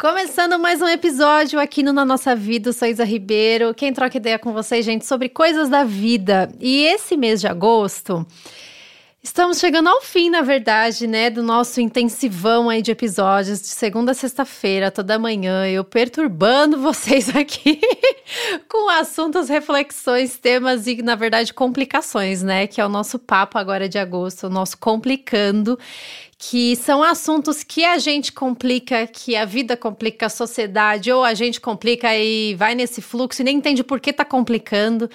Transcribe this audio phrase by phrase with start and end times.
[0.00, 3.74] Começando mais um episódio aqui no Na Nossa Vida, sou Isa Ribeiro.
[3.74, 6.48] Quem troca ideia com vocês, gente, sobre coisas da vida.
[6.60, 8.24] E esse mês de agosto,
[9.22, 14.12] estamos chegando ao fim, na verdade, né, do nosso intensivão aí de episódios de segunda
[14.12, 17.80] a sexta-feira, toda manhã, eu perturbando vocês aqui
[18.68, 23.88] com assuntos, reflexões, temas e, na verdade, complicações, né, que é o nosso papo agora
[23.88, 25.78] de agosto, o nosso complicando
[26.40, 31.34] que são assuntos que a gente complica, que a vida complica, a sociedade, ou a
[31.34, 35.10] gente complica e vai nesse fluxo e nem entende por que tá complicando.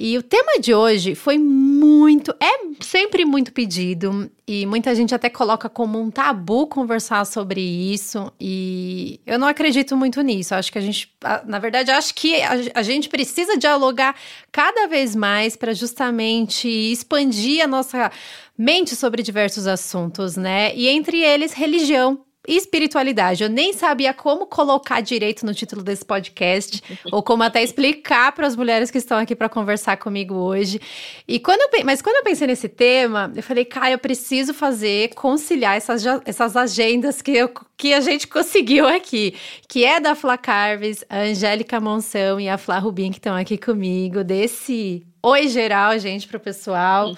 [0.00, 5.28] E o tema de hoje foi muito, é sempre muito pedido, e muita gente até
[5.28, 10.54] coloca como um tabu conversar sobre isso, e eu não acredito muito nisso.
[10.54, 11.12] Acho que a gente,
[11.44, 14.14] na verdade, acho que a, gente precisa dialogar
[14.52, 18.12] cada vez mais para justamente expandir a nossa
[18.56, 20.72] mente sobre diversos assuntos, né?
[20.76, 23.42] E entre eles, religião espiritualidade.
[23.42, 28.46] Eu nem sabia como colocar direito no título desse podcast, ou como até explicar para
[28.46, 30.80] as mulheres que estão aqui para conversar comigo hoje.
[31.26, 35.14] E quando eu, mas quando eu pensei nesse tema, eu falei, cara, eu preciso fazer,
[35.14, 39.34] conciliar essas, essas agendas que, eu, que a gente conseguiu aqui,
[39.68, 43.58] que é da Fla Carves, a Angélica Monção e a Flá Rubim, que estão aqui
[43.58, 47.14] comigo, desse Oi geral, gente, para o pessoal.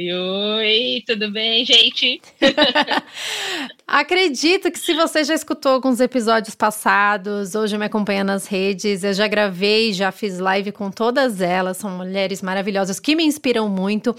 [0.00, 2.22] Oi, tudo bem, gente?
[3.84, 9.12] Acredito que se você já escutou alguns episódios passados, hoje me acompanha nas redes, eu
[9.12, 14.14] já gravei, já fiz live com todas elas, são mulheres maravilhosas que me inspiram muito.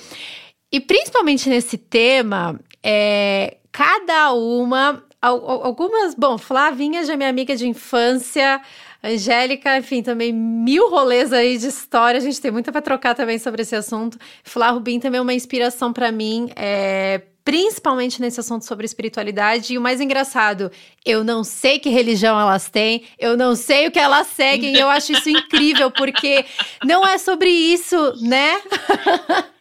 [0.69, 7.66] E principalmente nesse tema, é, cada uma, algumas, bom, Flavinha já é minha amiga de
[7.66, 8.61] infância,
[9.03, 12.17] Angélica, enfim, também mil rolês aí de história.
[12.17, 14.17] A gente tem muito para trocar também sobre esse assunto.
[14.44, 19.73] Flá Rubim também é uma inspiração para mim, é, principalmente nesse assunto sobre espiritualidade.
[19.73, 20.70] E o mais engraçado,
[21.05, 24.75] eu não sei que religião elas têm, eu não sei o que elas seguem.
[24.77, 26.45] eu acho isso incrível, porque
[26.83, 28.61] não é sobre isso, né?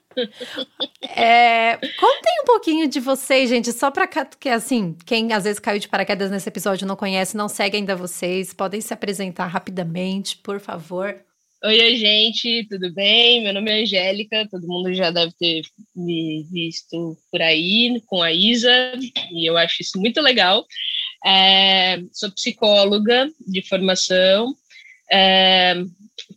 [1.03, 5.79] É, contem um pouquinho de vocês, gente, só para que assim, quem às vezes caiu
[5.79, 10.61] de paraquedas nesse episódio não conhece, não segue ainda vocês, podem se apresentar rapidamente, por
[10.61, 11.17] favor.
[11.65, 13.43] Oi, gente, tudo bem?
[13.43, 15.63] Meu nome é Angélica, todo mundo já deve ter
[15.95, 18.93] me visto por aí com a Isa,
[19.33, 20.65] e eu acho isso muito legal.
[21.27, 24.55] É, sou psicóloga de formação,
[25.11, 25.75] é,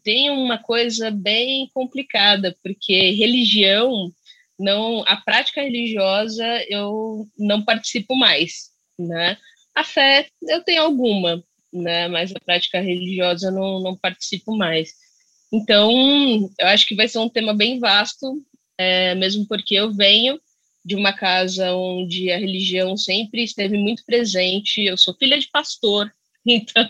[0.03, 4.11] tem uma coisa bem complicada, porque religião,
[4.59, 9.37] não, a prática religiosa eu não participo mais, né?
[9.75, 11.43] A fé eu tenho alguma,
[11.73, 12.07] né?
[12.07, 14.91] Mas a prática religiosa eu não, não participo mais.
[15.53, 15.91] Então,
[16.59, 18.41] eu acho que vai ser um tema bem vasto,
[18.77, 20.39] é, mesmo porque eu venho
[20.83, 24.81] de uma casa onde a religião sempre esteve muito presente.
[24.81, 26.11] Eu sou filha de pastor,
[26.45, 26.87] Então,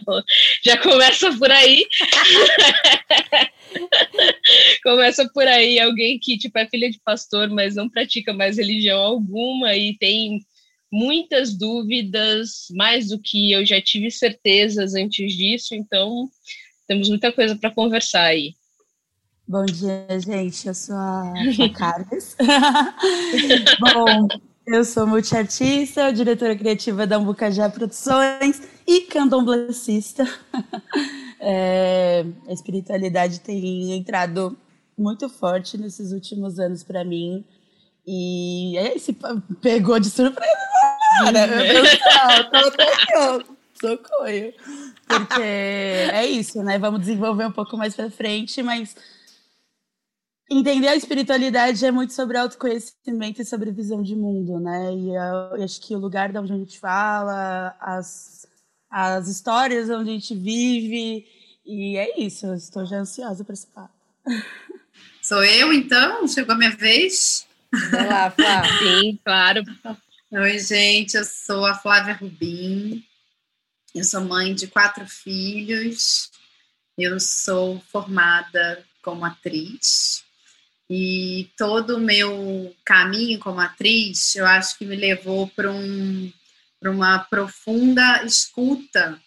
[0.63, 1.85] já começa por aí.
[4.83, 8.99] começa por aí alguém que tipo é filha de pastor, mas não pratica mais religião
[8.99, 10.39] alguma e tem
[10.91, 16.29] muitas dúvidas, mais do que eu já tive certezas antes disso, então
[16.87, 18.53] temos muita coisa para conversar aí.
[19.47, 20.67] Bom dia, gente.
[20.67, 22.35] Eu sou a, a Carlos.
[23.79, 24.27] Bom,
[24.67, 30.27] eu sou multiartista, diretora criativa da Umbucajá Produções e candomblessista.
[31.43, 34.55] É, a espiritualidade tem entrado
[34.95, 37.43] muito forte nesses últimos anos para mim.
[38.05, 39.17] E aí se
[39.59, 40.51] pegou de surpresa.
[41.23, 41.83] Cara, eu
[42.51, 43.45] tô até aqui,
[43.81, 44.53] socorro.
[45.07, 46.77] Porque é isso, né?
[46.77, 48.95] Vamos desenvolver um pouco mais para frente, mas
[50.49, 54.93] entender a espiritualidade é muito sobre autoconhecimento e sobre visão de mundo, né?
[54.93, 58.45] E eu acho que o lugar de onde a gente fala, as,
[58.91, 61.25] as histórias onde a gente vive,
[61.65, 62.45] e é isso.
[62.45, 63.93] Eu estou já ansiosa para esse papo.
[65.21, 66.27] Sou eu, então?
[66.27, 67.47] Chegou a minha vez?
[67.93, 68.71] Olá, Flávia.
[68.79, 69.63] Sim, claro.
[70.31, 73.05] Oi, gente, eu sou a Flávia Rubim.
[73.93, 76.31] Eu sou mãe de quatro filhos.
[76.97, 80.23] Eu sou formada como atriz
[80.93, 86.29] e todo o meu caminho como atriz, eu acho que me levou para um,
[86.89, 89.19] uma profunda escuta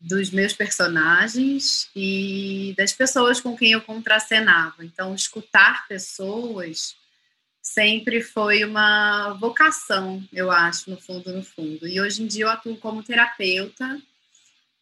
[0.00, 4.84] dos meus personagens e das pessoas com quem eu contracenava.
[4.84, 6.94] Então, escutar pessoas
[7.62, 11.88] sempre foi uma vocação, eu acho, no fundo, no fundo.
[11.88, 13.98] E hoje em dia eu atuo como terapeuta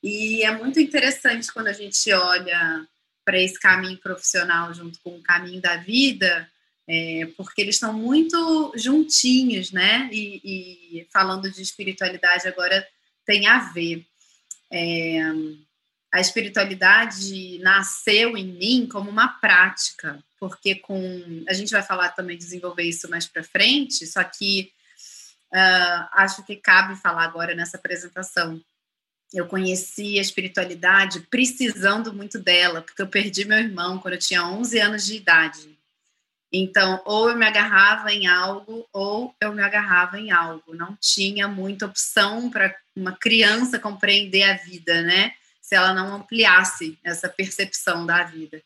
[0.03, 2.85] e é muito interessante quando a gente olha
[3.25, 6.51] para esse caminho profissional junto com o caminho da vida,
[6.89, 10.09] é, porque eles estão muito juntinhos, né?
[10.13, 10.41] E,
[11.01, 12.87] e, falando de espiritualidade agora,
[13.25, 14.05] tem a ver.
[14.71, 15.21] É,
[16.13, 22.37] a espiritualidade nasceu em mim como uma prática, porque com a gente vai falar também
[22.37, 24.71] desenvolver isso mais para frente, só que
[25.53, 28.61] uh, acho que cabe falar agora nessa apresentação.
[29.33, 34.47] Eu conheci a espiritualidade precisando muito dela, porque eu perdi meu irmão quando eu tinha
[34.47, 35.79] 11 anos de idade.
[36.53, 40.75] Então, ou eu me agarrava em algo, ou eu me agarrava em algo.
[40.75, 45.33] Não tinha muita opção para uma criança compreender a vida, né?
[45.63, 48.63] Se ela não ampliasse essa percepção da vida.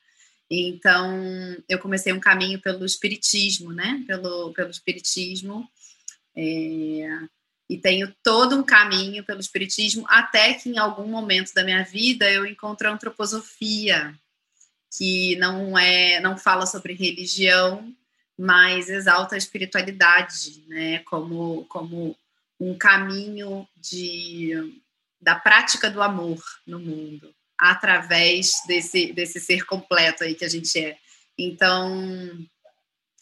[0.50, 4.03] Então, eu comecei um caminho pelo espiritismo, né?
[4.05, 5.69] Pelo, pelo espiritismo.
[6.37, 7.09] É,
[7.69, 12.31] e tenho todo um caminho pelo espiritismo, até que em algum momento da minha vida
[12.31, 14.15] eu encontro a antroposofia,
[14.96, 17.94] que não é, não fala sobre religião,
[18.38, 22.16] mas exalta a espiritualidade, né, como como
[22.58, 24.81] um caminho de
[25.20, 30.78] da prática do amor no mundo, através desse desse ser completo aí que a gente
[30.78, 30.99] é.
[31.38, 32.46] Então,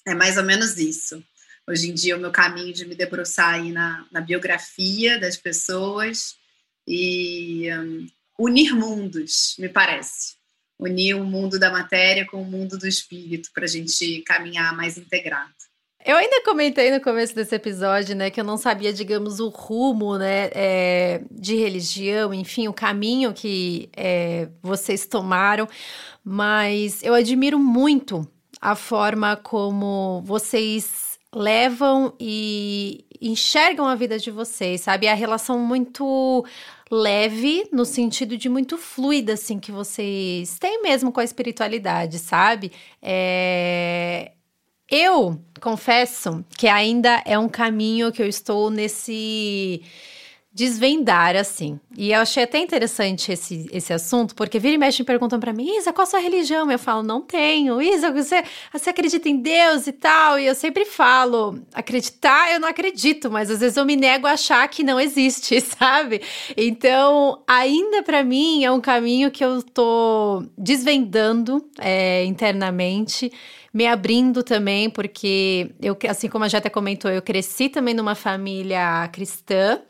[0.06, 1.24] é mais ou menos isso.
[1.66, 6.36] Hoje em dia, o meu caminho de me debruçar aí na, na biografia das pessoas
[6.86, 8.06] e um,
[8.38, 10.36] unir mundos, me parece
[10.84, 14.96] unir o mundo da matéria com o mundo do espírito para a gente caminhar mais
[14.96, 15.52] integrado.
[16.06, 20.18] Eu ainda comentei no começo desse episódio, né, que eu não sabia, digamos, o rumo,
[20.18, 25.66] né, é, de religião, enfim, o caminho que é, vocês tomaram,
[26.22, 28.28] mas eu admiro muito
[28.60, 35.08] a forma como vocês levam e enxergam a vida de vocês, sabe?
[35.08, 36.44] A relação muito
[36.90, 42.70] leve, no sentido de muito fluida, assim, que vocês têm mesmo com a espiritualidade, sabe?
[43.02, 44.32] É...
[44.90, 49.82] Eu confesso que ainda é um caminho que eu estou nesse
[50.54, 51.80] desvendar, assim.
[51.96, 55.52] E eu achei até interessante esse, esse assunto, porque vira e mexe me perguntam para
[55.52, 56.70] mim, Isa, qual a sua religião?
[56.70, 57.82] Eu falo, não tenho.
[57.82, 60.38] Isa, você, você acredita em Deus e tal?
[60.38, 64.32] E eu sempre falo, acreditar eu não acredito, mas às vezes eu me nego a
[64.32, 66.22] achar que não existe, sabe?
[66.56, 73.32] Então, ainda para mim é um caminho que eu tô desvendando é, internamente
[73.72, 79.08] me abrindo também, porque eu, assim como a Jeta comentou, eu cresci também numa família
[79.12, 79.80] cristã,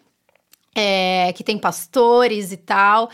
[0.74, 3.10] é, que tem pastores e tal.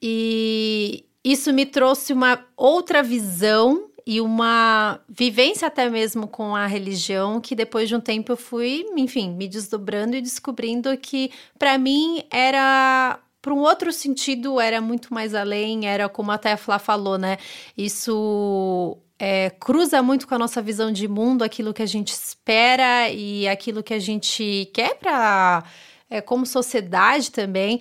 [0.00, 7.40] E isso me trouxe uma outra visão e uma vivência até mesmo com a religião
[7.40, 12.24] que depois de um tempo eu fui, enfim, me desdobrando e descobrindo que para mim
[12.30, 17.18] era para um outro sentido, era muito mais além, era como até a Flá falou,
[17.18, 17.38] né?
[17.76, 23.08] Isso é, cruza muito com a nossa visão de mundo, aquilo que a gente espera
[23.10, 25.64] e aquilo que a gente quer para
[26.12, 27.80] é, como sociedade também.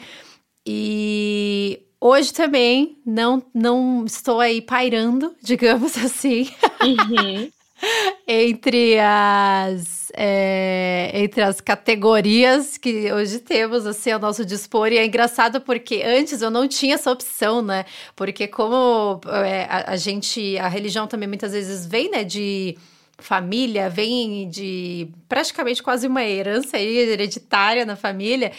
[0.66, 6.50] E hoje também não, não estou aí pairando, digamos assim,
[6.81, 7.51] uhum.
[8.28, 15.06] entre as é, entre as categorias que hoje temos assim ao nosso dispor e é
[15.06, 17.86] engraçado porque antes eu não tinha essa opção, né?
[18.16, 22.77] Porque como é, a, a gente a religião também muitas vezes vem, né, de
[23.22, 28.52] família, vem de praticamente quase uma herança hereditária na família,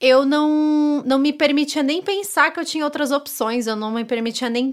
[0.00, 4.04] eu não, não me permitia nem pensar que eu tinha outras opções, eu não me
[4.04, 4.72] permitia nem,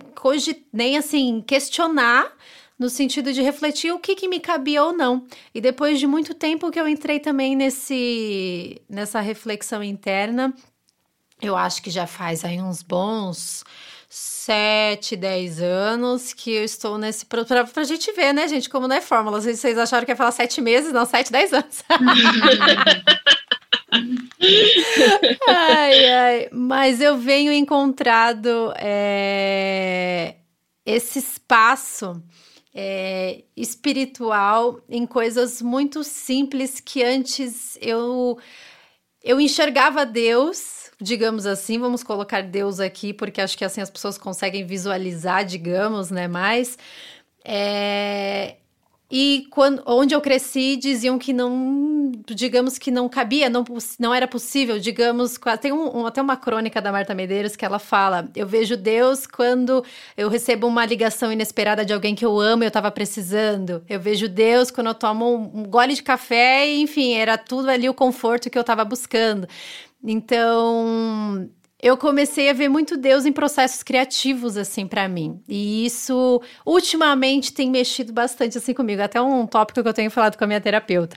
[0.73, 2.35] nem assim, questionar
[2.79, 5.27] no sentido de refletir o que, que me cabia ou não.
[5.53, 10.53] E depois de muito tempo que eu entrei também nesse, nessa reflexão interna,
[11.41, 13.63] eu acho que já faz aí uns bons
[14.09, 17.23] sete, dez anos que eu estou nesse.
[17.25, 19.39] Pra, pra, gente ver, né, gente, como não é fórmula.
[19.39, 21.83] Vocês, vocês acharam que ia falar sete meses, não, sete, dez anos.
[25.47, 26.49] ai, ai.
[26.51, 30.37] Mas eu venho encontrado é,
[30.83, 32.21] esse espaço.
[32.81, 38.37] É, espiritual em coisas muito simples que antes eu
[39.23, 44.17] eu enxergava Deus digamos assim, vamos colocar Deus aqui, porque acho que assim as pessoas
[44.17, 46.77] conseguem visualizar, digamos, né, mais.
[47.43, 48.57] É,
[49.11, 53.65] e quando, onde eu cresci, diziam que não, digamos que não cabia, não,
[53.97, 55.35] não era possível, digamos.
[55.59, 59.83] Tem um, até uma crônica da Marta Medeiros que ela fala: Eu vejo Deus quando
[60.15, 63.83] eu recebo uma ligação inesperada de alguém que eu amo e eu estava precisando.
[63.89, 67.67] Eu vejo Deus quando eu tomo um, um gole de café e, enfim, era tudo
[67.69, 69.47] ali o conforto que eu estava buscando.
[70.03, 71.49] Então,
[71.81, 75.41] eu comecei a ver muito Deus em processos criativos, assim, para mim.
[75.47, 79.01] E isso, ultimamente, tem mexido bastante, assim, comigo.
[79.01, 81.15] Até um tópico que eu tenho falado com a minha terapeuta.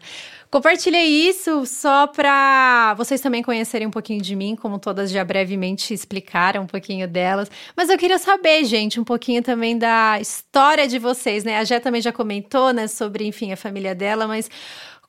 [0.53, 5.95] Compartilhei isso só para vocês também conhecerem um pouquinho de mim, como todas já brevemente
[5.95, 7.51] explicaram um pouquinho delas.
[7.75, 11.57] Mas eu queria saber, gente, um pouquinho também da história de vocês, né?
[11.59, 14.51] A Jé também já comentou, né, sobre, enfim, a família dela, mas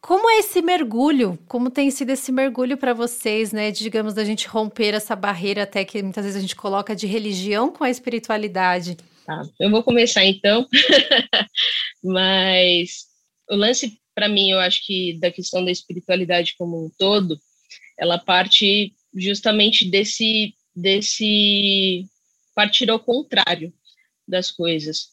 [0.04, 1.40] como é esse mergulho?
[1.48, 3.72] Como tem sido esse mergulho para vocês, né?
[3.72, 7.72] Digamos, da gente romper essa barreira até que muitas vezes a gente coloca de religião
[7.72, 8.98] com a espiritualidade.
[9.26, 10.68] Tá, eu vou começar então.
[12.04, 13.06] Mas
[13.50, 17.40] o lance, para mim, eu acho que da questão da espiritualidade como um todo,
[17.98, 22.06] ela parte justamente desse, desse
[22.54, 23.72] partir ao contrário
[24.28, 25.12] das coisas.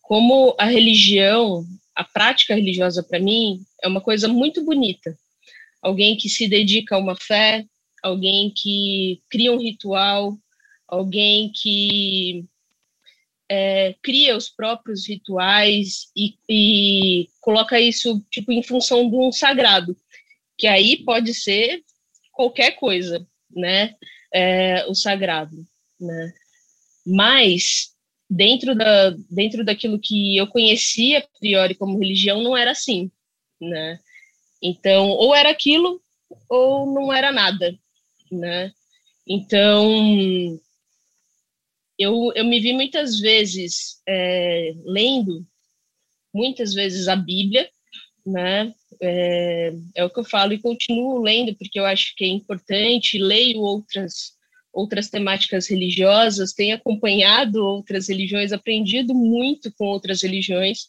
[0.00, 1.62] Como a religião,
[1.94, 5.16] a prática religiosa para mim é uma coisa muito bonita.
[5.82, 7.64] Alguém que se dedica a uma fé,
[8.02, 10.38] alguém que cria um ritual,
[10.86, 12.44] alguém que
[13.48, 19.96] é, cria os próprios rituais e, e, coloca isso tipo em função de um sagrado,
[20.56, 21.82] que aí pode ser
[22.32, 23.96] qualquer coisa, né?
[24.32, 25.66] É, o sagrado,
[25.98, 26.32] né?
[27.04, 27.92] Mas
[28.28, 33.10] dentro, da, dentro daquilo que eu conhecia a priori como religião, não era assim,
[33.60, 34.00] né?
[34.62, 36.00] Então, ou era aquilo,
[36.48, 37.74] ou não era nada,
[38.30, 38.72] né?
[39.26, 40.58] Então,
[41.98, 45.46] eu, eu me vi muitas vezes é, lendo,
[46.32, 47.68] muitas vezes a Bíblia,
[48.24, 48.74] né?
[49.00, 53.18] É, é, o que eu falo e continuo lendo, porque eu acho que é importante,
[53.18, 54.38] leio outras
[54.72, 60.88] outras temáticas religiosas, tenho acompanhado outras religiões, aprendido muito com outras religiões.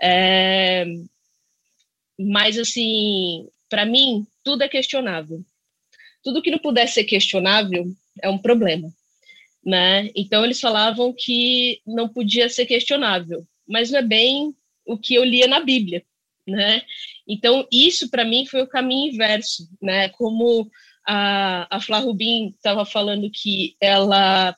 [0.00, 0.86] É,
[2.20, 5.42] mas, assim, para mim, tudo é questionável.
[6.22, 7.86] Tudo que não puder ser questionável
[8.22, 8.92] é um problema.
[9.64, 10.10] Né?
[10.14, 15.24] Então, eles falavam que não podia ser questionável, mas não é bem o que eu
[15.24, 16.02] lia na Bíblia.
[16.46, 16.82] Né?
[17.26, 20.08] Então, isso para mim foi o caminho inverso, né?
[20.10, 20.70] Como
[21.06, 24.56] a, a Flá Rubin estava falando que ela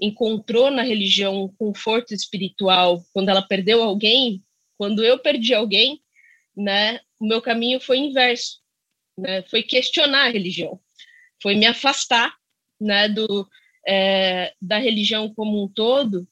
[0.00, 4.42] encontrou na religião um conforto espiritual quando ela perdeu alguém,
[4.76, 6.01] quando eu perdi alguém,
[6.56, 8.60] né, o meu caminho foi inverso,
[9.16, 10.80] né, foi questionar a religião,
[11.42, 12.34] foi me afastar,
[12.80, 13.48] né, do,
[13.86, 16.26] é, da religião como um todo,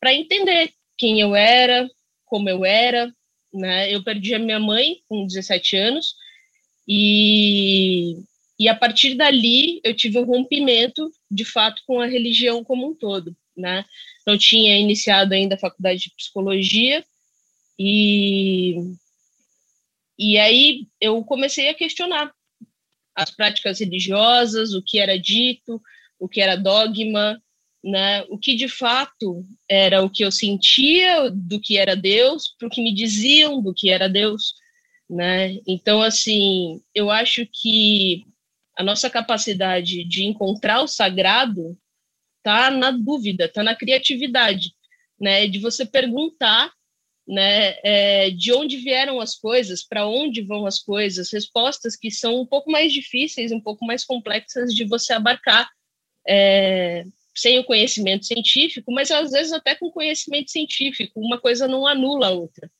[0.00, 1.88] para entender quem eu era,
[2.24, 3.14] como eu era,
[3.52, 6.14] né, eu perdi a minha mãe com 17 anos,
[6.86, 8.18] e
[8.58, 12.94] e a partir dali eu tive um rompimento, de fato, com a religião como um
[12.94, 13.84] todo, né?
[14.26, 17.04] Não tinha iniciado ainda a faculdade de psicologia
[17.78, 18.76] e
[20.18, 22.32] e aí eu comecei a questionar
[23.14, 25.80] as práticas religiosas, o que era dito,
[26.18, 27.40] o que era dogma,
[27.82, 28.22] né?
[28.28, 32.70] O que de fato era o que eu sentia do que era Deus, para o
[32.70, 34.54] que me diziam do que era Deus,
[35.08, 35.58] né?
[35.66, 38.24] Então assim, eu acho que
[38.76, 41.78] a nossa capacidade de encontrar o sagrado
[42.38, 44.72] está na dúvida, está na criatividade,
[45.20, 45.46] né?
[45.46, 46.72] De você perguntar,
[47.26, 47.76] né?
[47.82, 52.46] É, de onde vieram as coisas, para onde vão as coisas, respostas que são um
[52.46, 55.68] pouco mais difíceis, um pouco mais complexas de você abarcar
[56.28, 57.04] é,
[57.34, 62.28] sem o conhecimento científico, mas às vezes até com conhecimento científico, uma coisa não anula
[62.28, 62.70] a outra,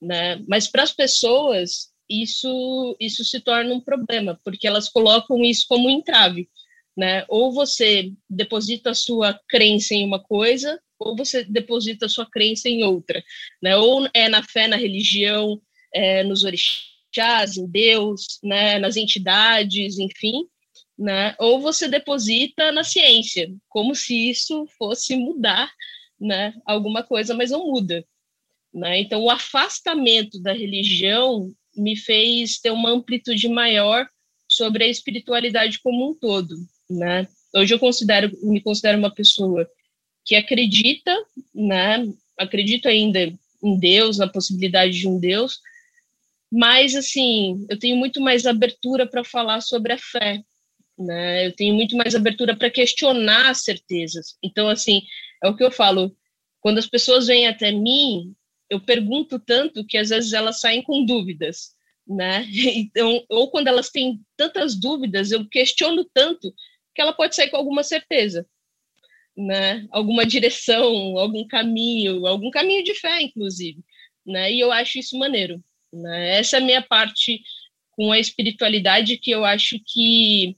[0.00, 0.42] né?
[0.46, 5.88] Mas para as pessoas isso, isso se torna um problema, porque elas colocam isso como
[5.88, 6.48] entrave.
[6.94, 7.24] Né?
[7.28, 12.84] Ou você deposita a sua crença em uma coisa, ou você deposita sua crença em
[12.84, 13.22] outra.
[13.62, 13.76] Né?
[13.76, 15.60] Ou é na fé, na religião,
[15.94, 18.78] é, nos orixás, em Deus, né?
[18.78, 20.46] nas entidades, enfim.
[20.98, 21.34] Né?
[21.38, 25.70] Ou você deposita na ciência, como se isso fosse mudar
[26.20, 26.54] né?
[26.64, 28.04] alguma coisa, mas não muda.
[28.72, 29.00] Né?
[29.00, 34.06] Então, o afastamento da religião me fez ter uma amplitude maior
[34.48, 36.54] sobre a espiritualidade como um todo,
[36.90, 37.26] né?
[37.54, 39.66] Hoje eu considero, me considero uma pessoa
[40.24, 41.16] que acredita,
[41.54, 42.06] né?
[42.38, 45.60] Acredito ainda em Deus, na possibilidade de um Deus,
[46.50, 50.42] mas assim, eu tenho muito mais abertura para falar sobre a fé,
[50.98, 51.46] né?
[51.46, 54.36] Eu tenho muito mais abertura para questionar as certezas.
[54.42, 55.02] Então, assim,
[55.42, 56.14] é o que eu falo.
[56.60, 58.34] Quando as pessoas vêm até mim,
[58.68, 61.74] eu pergunto tanto que às vezes elas saem com dúvidas,
[62.06, 62.46] né?
[62.76, 66.52] Então, ou quando elas têm tantas dúvidas, eu questiono tanto
[66.94, 68.46] que ela pode sair com alguma certeza,
[69.36, 69.86] né?
[69.90, 73.82] Alguma direção, algum caminho, algum caminho de fé, inclusive,
[74.26, 74.52] né?
[74.52, 75.62] E eu acho isso maneiro,
[75.92, 76.38] né?
[76.38, 77.42] Essa é a minha parte
[77.92, 80.56] com a espiritualidade que eu acho que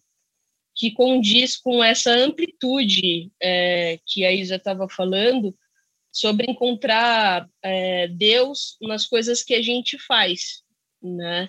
[0.76, 5.56] que condiz com essa amplitude é, que a Isa estava falando,
[6.14, 10.62] sobre encontrar é, Deus nas coisas que a gente faz,
[11.02, 11.48] né?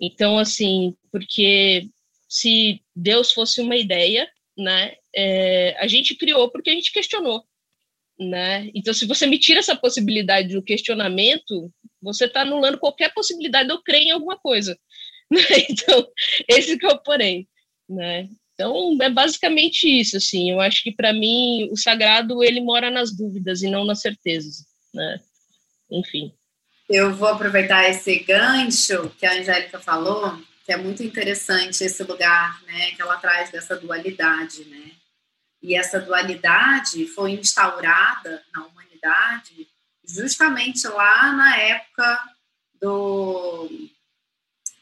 [0.00, 1.88] Então, assim, porque
[2.28, 7.44] se Deus fosse uma ideia, né, é, a gente criou porque a gente questionou,
[8.18, 8.70] né?
[8.74, 13.74] Então, se você me tira essa possibilidade do questionamento, você está anulando qualquer possibilidade de
[13.74, 14.78] eu crer em alguma coisa.
[15.30, 15.40] Né?
[15.70, 16.06] Então,
[16.46, 17.48] esse que é o porém,
[17.88, 18.28] né?
[18.52, 20.50] Então, é basicamente isso, assim.
[20.50, 24.66] Eu acho que para mim o sagrado ele mora nas dúvidas e não nas certezas,
[24.92, 25.20] né?
[25.90, 26.32] Enfim.
[26.88, 32.62] Eu vou aproveitar esse gancho que a Angélica falou, que é muito interessante esse lugar,
[32.62, 34.92] né, que ela traz dessa dualidade, né?
[35.62, 39.68] E essa dualidade foi instaurada na humanidade
[40.06, 42.18] justamente lá na época
[42.80, 43.70] do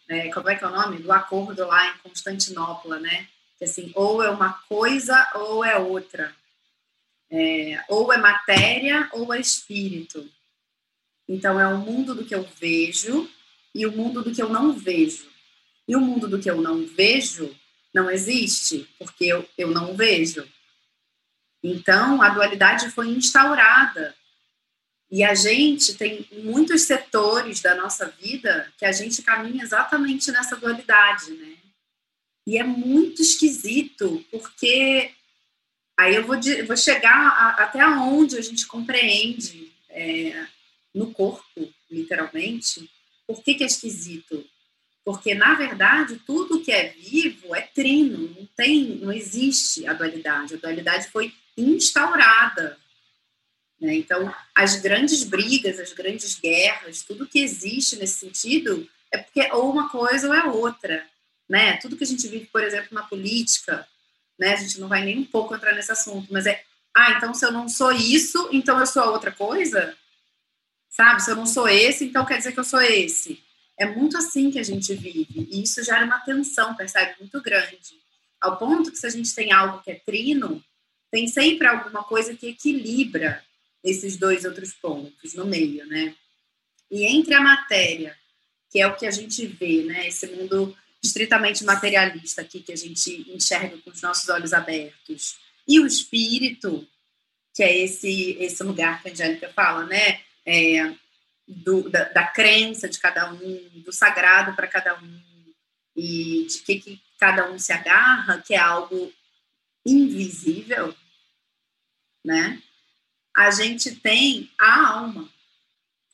[0.08, 0.98] é, como é que é o nome?
[0.98, 3.26] Do acordo lá em Constantinopla, né?
[3.58, 6.34] Que assim, ou é uma coisa ou é outra.
[7.30, 10.28] É, ou é matéria ou é espírito.
[11.26, 13.30] Então, é o mundo do que eu vejo
[13.74, 15.31] e o mundo do que eu não vejo.
[15.88, 17.54] E o mundo do que eu não vejo
[17.92, 20.46] não existe, porque eu, eu não vejo.
[21.62, 24.14] Então, a dualidade foi instaurada.
[25.10, 30.56] E a gente tem muitos setores da nossa vida que a gente caminha exatamente nessa
[30.56, 31.56] dualidade, né?
[32.46, 35.12] E é muito esquisito, porque
[35.98, 36.36] aí eu vou,
[36.66, 40.46] vou chegar a, até onde a gente compreende é,
[40.94, 42.90] no corpo, literalmente,
[43.26, 44.44] por que, que é esquisito?
[45.04, 50.54] Porque, na verdade, tudo que é vivo é trino, não tem, não existe a dualidade.
[50.54, 52.78] A dualidade foi instaurada.
[53.80, 53.96] Né?
[53.96, 59.52] Então, as grandes brigas, as grandes guerras, tudo que existe nesse sentido é porque é
[59.52, 61.04] ou uma coisa ou é outra.
[61.48, 61.76] Né?
[61.78, 63.86] Tudo que a gente vive, por exemplo, na política,
[64.38, 64.54] né?
[64.54, 66.62] a gente não vai nem um pouco entrar nesse assunto, mas é,
[66.94, 69.96] ah, então se eu não sou isso, então eu sou outra coisa?
[70.92, 71.22] sabe?
[71.22, 73.42] Se eu não sou esse, então quer dizer que eu sou esse.
[73.82, 75.48] É muito assim que a gente vive.
[75.50, 77.16] E isso gera uma tensão, percebe?
[77.18, 78.00] Muito grande.
[78.40, 80.62] Ao ponto que se a gente tem algo que é trino,
[81.10, 83.44] tem sempre alguma coisa que equilibra
[83.82, 86.14] esses dois outros pontos no meio, né?
[86.88, 88.16] E entre a matéria,
[88.70, 90.06] que é o que a gente vê, né?
[90.06, 95.80] Esse mundo estritamente materialista aqui que a gente enxerga com os nossos olhos abertos, e
[95.80, 96.86] o espírito,
[97.52, 100.20] que é esse esse lugar que a Angélica fala, né?
[100.44, 100.92] é,
[101.46, 105.20] do, da, da, crença de cada um, do sagrado para cada um,
[105.96, 109.12] e de que, que cada um se agarra, que é algo
[109.84, 110.94] invisível,
[112.24, 112.62] né?
[113.36, 115.28] A gente tem a alma.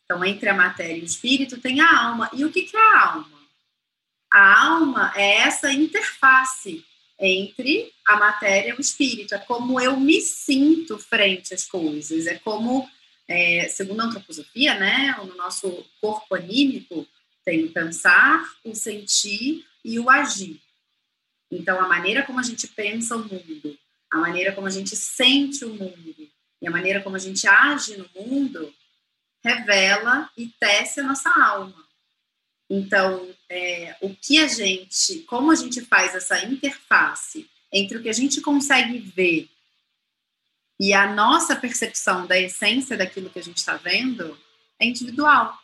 [0.05, 2.31] Então, entre a matéria e o espírito, tem a alma.
[2.33, 3.39] E o que, que é a alma?
[4.31, 6.85] A alma é essa interface
[7.19, 9.35] entre a matéria e o espírito.
[9.35, 12.27] É como eu me sinto frente às coisas.
[12.27, 12.89] É como
[13.29, 17.07] é, segundo a antroposofia, né, no nosso corpo anímico,
[17.45, 20.61] tem o pensar, o sentir e o agir.
[21.51, 23.79] Então, a maneira como a gente pensa o mundo,
[24.11, 27.97] a maneira como a gente sente o mundo e a maneira como a gente age
[27.97, 28.75] no mundo
[29.45, 31.87] revela e tece a nossa alma.
[32.69, 38.09] Então, é, o que a gente, como a gente faz essa interface entre o que
[38.09, 39.49] a gente consegue ver
[40.81, 44.39] e a nossa percepção da essência daquilo que a gente está vendo
[44.79, 45.59] é individual,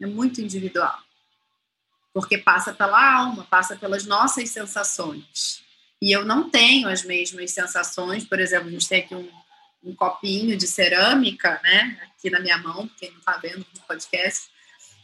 [0.00, 0.98] é muito individual.
[2.12, 5.62] Porque passa pela alma, passa pelas nossas sensações.
[6.00, 9.28] E eu não tenho as mesmas sensações, por exemplo, a gente tem aqui um,
[9.84, 14.48] um copinho de cerâmica, né, aqui na minha mão, quem não está vendo no podcast,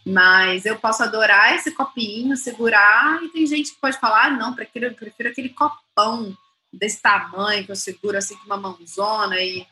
[0.04, 4.54] mas eu posso adorar esse copinho, segurar, e tem gente que pode falar, ah, não,
[4.54, 6.36] prefiro, prefiro aquele copão
[6.72, 9.66] desse tamanho, que eu seguro assim com uma mãozona e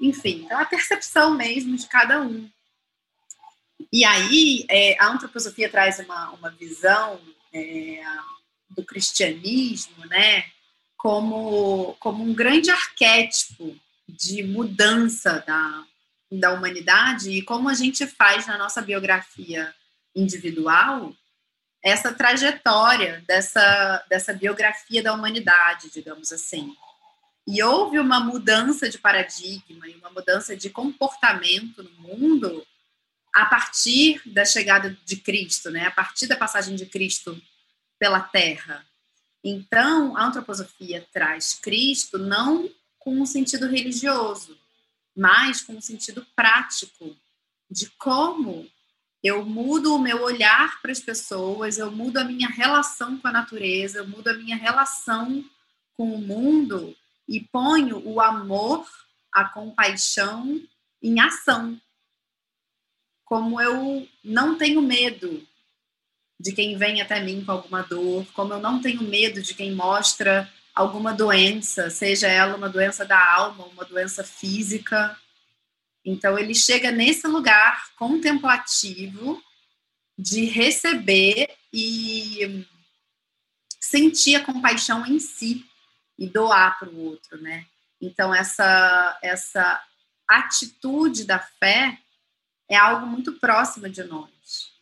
[0.00, 2.48] enfim, é a percepção mesmo de cada um.
[3.92, 7.20] E aí, é, a antroposofia traz uma, uma visão
[7.52, 8.02] é,
[8.70, 10.44] do cristianismo, né,
[10.96, 13.76] como, como um grande arquétipo
[14.08, 15.84] de mudança da,
[16.30, 19.74] da humanidade e como a gente faz na nossa biografia
[20.14, 21.12] individual
[21.82, 26.74] essa trajetória dessa, dessa biografia da humanidade, digamos assim.
[27.46, 32.66] E houve uma mudança de paradigma e uma mudança de comportamento no mundo
[33.34, 35.86] a partir da chegada de Cristo, né?
[35.86, 37.40] a partir da passagem de Cristo
[37.98, 38.84] pela Terra.
[39.42, 44.58] Então, a antroposofia traz Cristo não com um sentido religioso,
[45.16, 47.16] mas com um sentido prático
[47.70, 48.68] de como
[49.22, 53.32] eu mudo o meu olhar para as pessoas, eu mudo a minha relação com a
[53.32, 55.44] natureza, eu mudo a minha relação
[55.96, 56.96] com o mundo
[57.28, 58.86] e ponho o amor,
[59.32, 60.60] a compaixão
[61.02, 61.80] em ação.
[63.24, 65.46] Como eu não tenho medo
[66.40, 69.74] de quem vem até mim com alguma dor, como eu não tenho medo de quem
[69.74, 75.18] mostra alguma doença, seja ela uma doença da alma, uma doença física.
[76.08, 79.42] Então ele chega nesse lugar contemplativo
[80.18, 82.66] de receber e
[83.78, 85.66] sentir a compaixão em si
[86.18, 87.66] e doar para o outro, né?
[88.00, 89.84] Então essa essa
[90.26, 91.98] atitude da fé
[92.70, 94.72] é algo muito próximo de nós.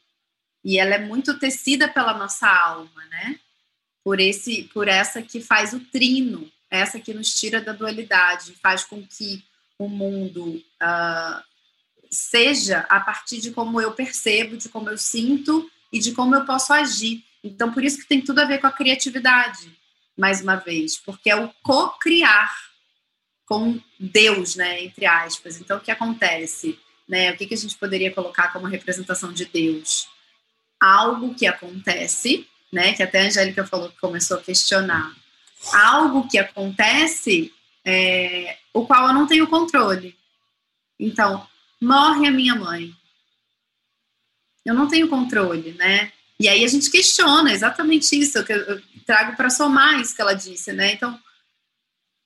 [0.62, 3.40] E ela é muito tecida pela nossa alma, né?
[4.04, 8.84] Por esse por essa que faz o trino, essa que nos tira da dualidade, faz
[8.84, 9.44] com que
[9.78, 11.42] o mundo uh,
[12.10, 16.44] seja a partir de como eu percebo, de como eu sinto e de como eu
[16.44, 17.24] posso agir.
[17.42, 19.70] Então, por isso que tem tudo a ver com a criatividade,
[20.16, 22.52] mais uma vez, porque é o co-criar
[23.44, 25.60] com Deus, né, entre aspas.
[25.60, 26.78] Então, o que acontece?
[27.08, 30.08] Né, o que, que a gente poderia colocar como representação de Deus?
[30.80, 35.14] Algo que acontece, né, que até a Angélica falou que começou a questionar.
[35.72, 37.52] Algo que acontece
[37.86, 40.18] é, o qual eu não tenho controle.
[40.98, 41.46] Então,
[41.80, 42.92] morre a minha mãe.
[44.64, 46.12] Eu não tenho controle, né?
[46.40, 50.34] E aí a gente questiona exatamente isso, que eu trago para somar isso que ela
[50.34, 50.94] disse, né?
[50.94, 51.18] Então,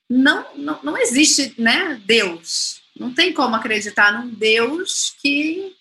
[0.09, 2.81] não, não, não existe né, Deus.
[2.99, 5.77] Não tem como acreditar num Deus que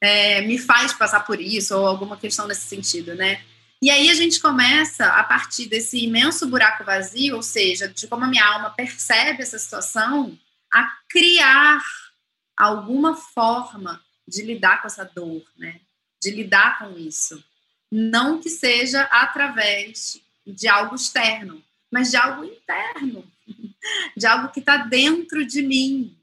[0.00, 3.44] é, me faz passar por isso, ou alguma questão nesse sentido, né?
[3.82, 8.24] E aí a gente começa, a partir desse imenso buraco vazio, ou seja, de como
[8.24, 10.38] a minha alma percebe essa situação,
[10.70, 11.82] a criar
[12.54, 15.80] alguma forma de lidar com essa dor, né?
[16.22, 17.42] De lidar com isso.
[17.90, 23.24] Não que seja através de algo externo, mas de algo interno,
[24.14, 26.16] de algo que está dentro de mim,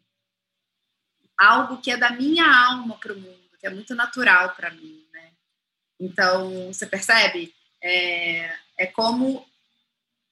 [1.35, 5.06] algo que é da minha alma para o mundo, que é muito natural para mim?
[5.99, 7.53] Então, você percebe?
[7.81, 9.45] É, é como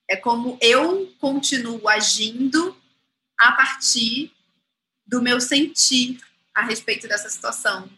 [0.07, 2.77] é como eu continuo agindo
[3.37, 4.31] a partir
[5.05, 6.19] do meu sentir
[6.53, 7.89] a respeito dessa situação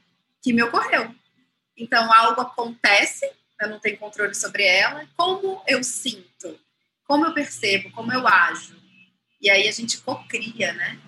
[0.41, 1.13] que me ocorreu.
[1.75, 3.29] Então, algo acontece,
[3.61, 6.59] eu não tenho controle sobre ela, como eu sinto,
[7.05, 8.75] como eu percebo, como eu ajo.
[9.41, 10.99] E aí a gente cocria, né?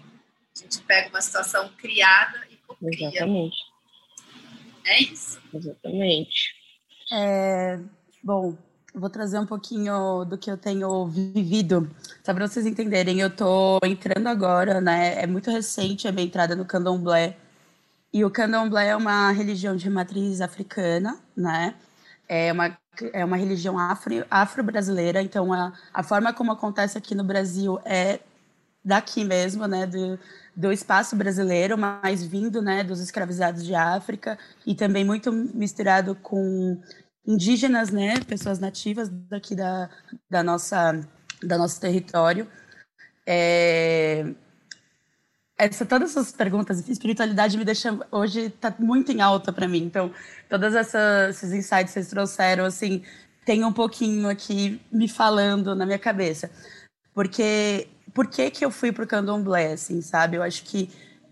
[0.56, 3.08] A gente pega uma situação criada e cocria.
[3.08, 3.58] Exatamente.
[4.86, 5.39] É isso.
[5.54, 6.54] Exatamente.
[7.12, 7.80] É,
[8.24, 8.58] bom,
[8.94, 11.89] vou trazer um pouquinho do que eu tenho vivido,
[12.24, 13.20] só para vocês entenderem.
[13.20, 15.22] Eu tô entrando agora, né?
[15.22, 17.38] É muito recente a minha entrada no candomblé.
[18.12, 21.76] E o candomblé é uma religião de matriz africana, né?
[22.28, 22.78] É uma,
[23.13, 28.20] é uma religião afro, afro-brasileira, então a, a forma como acontece aqui no Brasil é
[28.84, 29.86] daqui mesmo, né?
[29.86, 30.20] Do,
[30.56, 36.82] do espaço brasileiro, mas vindo né, dos escravizados de África e também muito misturado com
[37.26, 39.89] indígenas, né, pessoas nativas daqui da,
[40.30, 41.00] da nossa
[41.42, 42.48] da nosso território.
[43.26, 44.34] É,
[45.58, 49.84] essa, todas essas perguntas, espiritualidade me deixa hoje está muito em alta para mim.
[49.84, 50.12] Então,
[50.50, 53.04] todas essas, esses insights que vocês trouxeram, assim,
[53.46, 56.50] tem um pouquinho aqui me falando na minha cabeça.
[57.13, 57.88] Porque
[58.19, 60.36] por que que eu fui pro candomblé, assim, sabe?
[60.36, 60.89] Eu acho que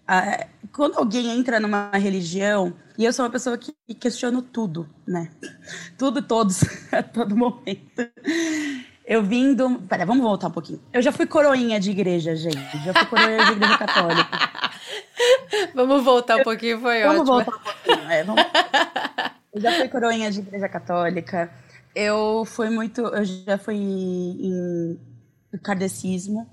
[0.08, 5.30] ah, quando alguém entra numa religião, e eu sou uma pessoa que questiono tudo, né?
[6.00, 8.10] Tudo, todos, a todo momento.
[9.06, 9.82] Eu vim do.
[9.82, 10.82] Pera, vamos voltar um pouquinho.
[10.93, 12.78] Eu já fui coroinha de igreja, gente.
[12.86, 14.50] Já fui coroinha de igreja católica.
[15.76, 17.43] vamos voltar um pouquinho, foi vamos ótimo.
[17.43, 18.45] Vamos voltar um pouquinho, é, vamos...
[19.54, 21.52] Eu já fui coroinha de igreja católica.
[21.93, 23.02] Eu fui muito.
[23.02, 24.97] Eu já fui em
[25.62, 26.47] kardecismo.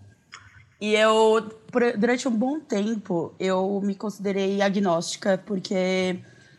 [0.81, 1.51] E eu,
[1.99, 6.19] durante um bom tempo, eu me considerei agnóstica, porque,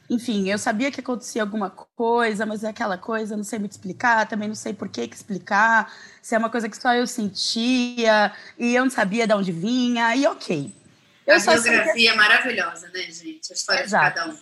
[0.09, 4.27] enfim, eu sabia que acontecia alguma coisa, mas é aquela coisa, não sei muito explicar,
[4.27, 8.31] também não sei por que, que explicar, se é uma coisa que só eu sentia,
[8.57, 10.73] e eu não sabia de onde vinha, e ok.
[11.27, 12.11] Eu a biografia sabia...
[12.11, 13.51] é maravilhosa, né, gente?
[13.51, 14.07] A história Exato.
[14.07, 14.37] de cada um.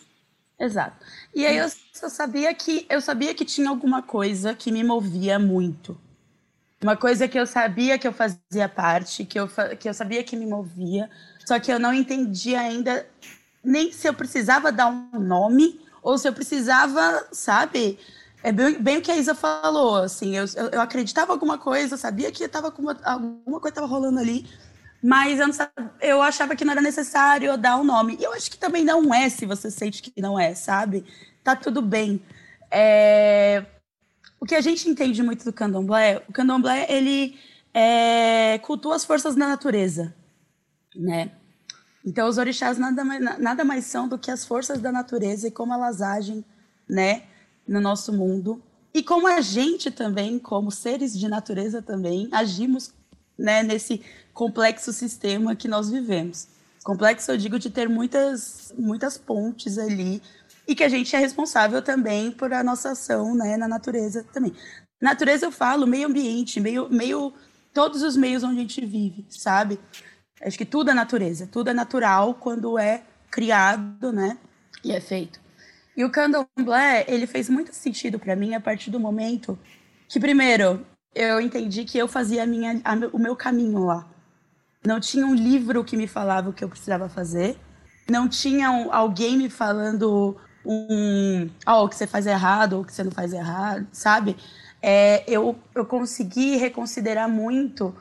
[0.59, 1.05] Exato.
[1.33, 5.39] E aí eu só sabia que eu sabia que tinha alguma coisa que me movia
[5.39, 5.97] muito.
[6.83, 9.47] Uma coisa que eu sabia que eu fazia parte, que eu,
[9.79, 11.09] que eu sabia que me movia,
[11.45, 13.07] só que eu não entendia ainda
[13.63, 17.97] nem se eu precisava dar um nome ou se eu precisava, sabe?
[18.43, 21.95] É bem, bem o que a Isa falou, assim, eu, eu, eu acreditava alguma coisa,
[21.95, 24.45] sabia que tava com uma, alguma coisa estava rolando ali,
[25.01, 28.17] mas eu, sabia, eu achava que não era necessário dar um nome.
[28.19, 31.05] E eu acho que também não é, se você sente que não é, sabe?
[31.41, 32.21] Tá tudo bem.
[32.69, 33.65] É,
[34.43, 37.39] o que a gente entende muito do candomblé, o candomblé, ele
[37.73, 40.13] é, cultua as forças da natureza,
[40.95, 41.31] né?
[42.05, 45.51] Então, os orixás nada mais, nada mais são do que as forças da natureza e
[45.51, 46.43] como elas agem,
[46.87, 47.23] né?
[47.67, 48.61] no nosso mundo
[48.93, 52.93] e como a gente também, como seres de natureza também, agimos
[53.37, 54.01] né, nesse
[54.33, 56.47] complexo sistema que nós vivemos.
[56.83, 60.21] Complexo, eu digo, de ter muitas, muitas pontes ali
[60.67, 64.53] e que a gente é responsável também por a nossa ação né, na natureza também.
[65.01, 67.33] Natureza, eu falo, meio ambiente, meio, meio
[67.73, 69.79] todos os meios onde a gente vive, sabe?
[70.41, 74.37] Acho que tudo é natureza, tudo é natural quando é criado, né?
[74.83, 75.41] E é feito.
[75.95, 79.57] E o candomblé, ele fez muito sentido para mim a partir do momento
[80.07, 84.07] que, primeiro, eu entendi que eu fazia a minha, a, o meu caminho lá.
[84.85, 87.57] Não tinha um livro que me falava o que eu precisava fazer.
[88.09, 92.85] Não tinha um, alguém me falando um, oh, o que você faz errado ou o
[92.85, 94.35] que você não faz errado, sabe?
[94.81, 97.95] É, eu, eu consegui reconsiderar muito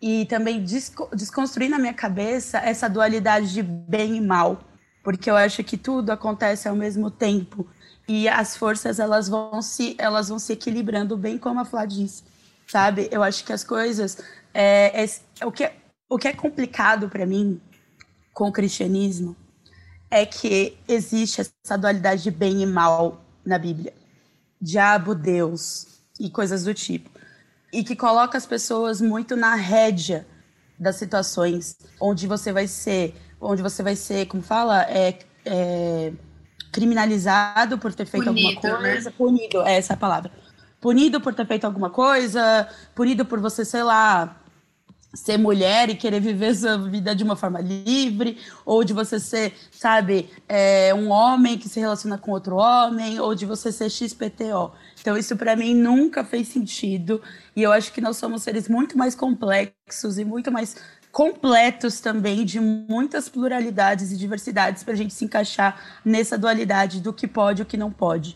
[0.00, 4.60] e também desco desconstruir na minha cabeça essa dualidade de bem e mal
[5.02, 7.66] porque eu acho que tudo acontece ao mesmo tempo
[8.06, 12.22] e as forças elas vão se elas vão se equilibrando bem como a Flá disse,
[12.66, 13.08] sabe?
[13.10, 14.18] Eu acho que as coisas
[14.54, 15.76] é, é, o que é,
[16.08, 17.60] o que é complicado para mim
[18.32, 19.36] com o cristianismo
[20.12, 23.92] é que existe essa dualidade de bem e mal na Bíblia,
[24.60, 25.86] diabo, Deus
[26.20, 27.10] e coisas do tipo,
[27.72, 30.26] e que coloca as pessoas muito na rédea
[30.78, 36.12] das situações onde você vai ser onde você vai ser, como fala, é, é
[36.70, 38.90] criminalizado por ter feito punido, alguma né?
[38.92, 39.16] coisa, né?
[39.18, 40.30] punido, é essa a palavra.
[40.80, 44.41] Punido por ter feito alguma coisa, punido por você, sei lá,
[45.14, 49.52] ser mulher e querer viver sua vida de uma forma livre, ou de você ser,
[49.70, 54.72] sabe, é, um homem que se relaciona com outro homem, ou de você ser XPTO.
[55.00, 57.20] Então, isso para mim nunca fez sentido.
[57.54, 60.76] E eu acho que nós somos seres muito mais complexos e muito mais
[61.10, 67.12] completos também de muitas pluralidades e diversidades para a gente se encaixar nessa dualidade do
[67.12, 68.34] que pode e o que não pode.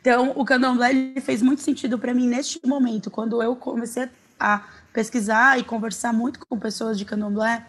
[0.00, 4.08] Então, o candomblé fez muito sentido para mim neste momento, quando eu comecei
[4.38, 4.62] a
[4.94, 7.66] pesquisar e conversar muito com pessoas de candomblé.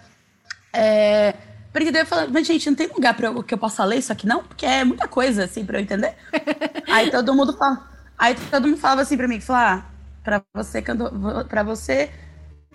[0.71, 1.33] É,
[1.73, 4.13] porque daí eu falei, mas gente, não tem lugar para que eu possa ler isso
[4.13, 4.43] aqui não?
[4.43, 6.15] Porque é muita coisa assim para eu entender.
[6.87, 10.83] aí todo mundo fala, aí todo mundo falava assim para mim, falar, ah, para você
[11.49, 12.11] para você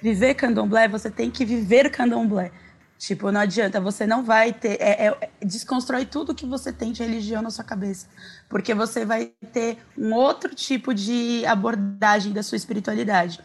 [0.02, 2.50] viver candomblé, você tem que viver candomblé.
[2.98, 4.76] Tipo, não adianta, você não vai ter.
[4.78, 8.06] É, é, desconstrói tudo que você tem de religião na sua cabeça.
[8.46, 13.40] Porque você vai ter um outro tipo de abordagem da sua espiritualidade.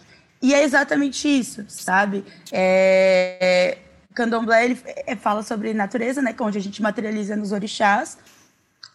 [0.45, 2.23] E é exatamente isso, sabe?
[2.51, 3.79] É,
[4.13, 6.35] candomblé ele é, fala sobre natureza, né?
[6.37, 8.15] É onde a gente materializa nos orixás,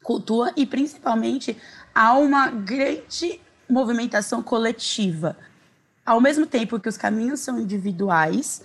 [0.00, 1.56] cultua e principalmente
[1.92, 5.36] há uma grande movimentação coletiva
[6.06, 8.62] ao mesmo tempo que os caminhos são individuais,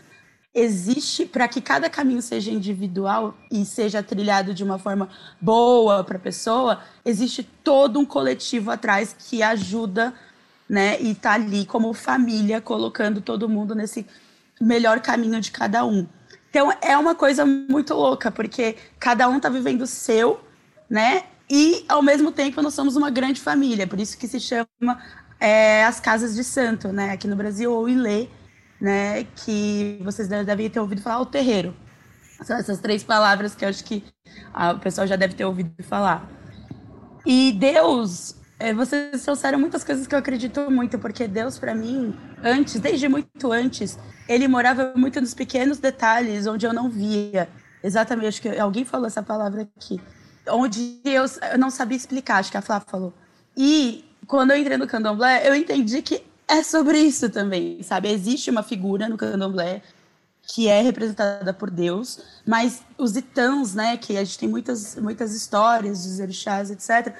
[0.53, 5.09] existe para que cada caminho seja individual e seja trilhado de uma forma
[5.41, 10.13] boa para a pessoa, existe todo um coletivo atrás que ajuda,
[10.69, 14.05] né, e tá ali como família colocando todo mundo nesse
[14.59, 16.07] melhor caminho de cada um.
[16.49, 20.39] Então é uma coisa muito louca, porque cada um tá vivendo o seu,
[20.89, 21.23] né?
[21.49, 24.99] E ao mesmo tempo nós somos uma grande família, por isso que se chama
[25.39, 27.11] é, as casas de santo, né?
[27.11, 28.27] Aqui no Brasil, ou Ilê,
[28.79, 29.25] né?
[29.35, 31.75] Que vocês devem ter ouvido falar, o terreiro.
[32.41, 34.03] São essas três palavras que eu acho que
[34.53, 36.25] a, o pessoal já deve ter ouvido falar.
[37.25, 38.35] E Deus,
[38.73, 43.51] vocês trouxeram muitas coisas que eu acredito muito, porque Deus, para mim, antes, desde muito
[43.51, 47.49] antes, ele morava muito nos pequenos detalhes onde eu não via.
[47.83, 49.99] Exatamente, acho que alguém falou essa palavra aqui.
[50.47, 53.13] Onde eu, eu não sabia explicar, acho que a Flá falou.
[53.57, 58.09] E quando eu entrei no candomblé, eu entendi que é sobre isso também, sabe?
[58.09, 59.81] Existe uma figura no candomblé
[60.47, 65.33] que é representada por Deus, mas os itãs, né, que a gente tem muitas, muitas
[65.33, 67.15] histórias dos orixás, etc.,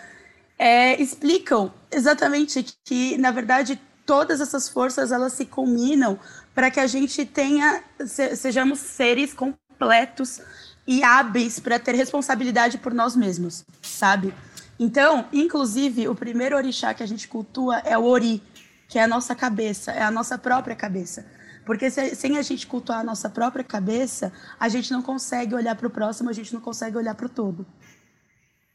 [0.58, 6.20] é, explicam exatamente que, na verdade, todas essas forças elas se combinam
[6.54, 10.40] para que a gente tenha, se, sejamos seres completos
[10.88, 14.34] e hábeis para ter responsabilidade por nós mesmos, sabe?
[14.80, 18.42] Então, inclusive, o primeiro orixá que a gente cultua é o Ori,
[18.88, 21.26] que é a nossa cabeça, é a nossa própria cabeça.
[21.66, 25.76] Porque se, sem a gente cultuar a nossa própria cabeça, a gente não consegue olhar
[25.76, 27.66] para o próximo, a gente não consegue olhar para o todo.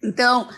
[0.03, 0.49] Então,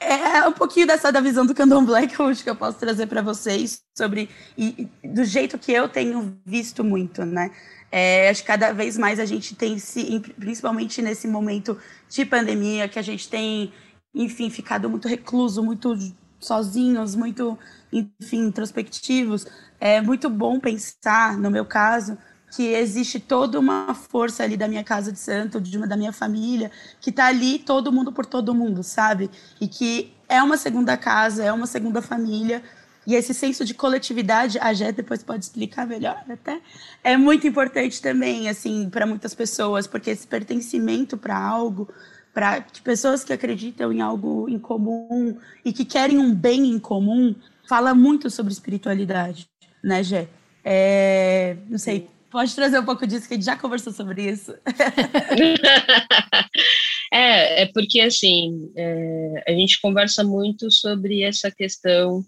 [0.00, 3.22] é um pouquinho dessa da visão do candomblé que eu que eu posso trazer para
[3.22, 7.50] vocês sobre e, do jeito que eu tenho visto muito, né?
[7.90, 12.86] É, acho que cada vez mais a gente tem se, principalmente nesse momento de pandemia,
[12.86, 13.72] que a gente tem
[14.14, 15.94] enfim, ficado muito recluso, muito
[16.40, 17.58] sozinhos, muito,
[17.92, 19.46] enfim, introspectivos.
[19.80, 22.18] É muito bom pensar, no meu caso,
[22.50, 26.12] que existe toda uma força ali da minha casa de santo, de uma da minha
[26.12, 29.30] família, que tá ali todo mundo por todo mundo, sabe?
[29.60, 32.62] E que é uma segunda casa, é uma segunda família.
[33.06, 36.60] E esse senso de coletividade, a Jé depois pode explicar melhor até,
[37.02, 41.88] é muito importante também, assim, para muitas pessoas, porque esse pertencimento para algo,
[42.34, 47.34] para pessoas que acreditam em algo em comum e que querem um bem em comum,
[47.66, 49.48] fala muito sobre espiritualidade,
[49.82, 50.28] né, Jé?
[50.62, 54.52] É, não sei, Pode trazer um pouco disso, que a gente já conversou sobre isso.
[57.12, 62.22] é, é porque, assim, é, a gente conversa muito sobre essa questão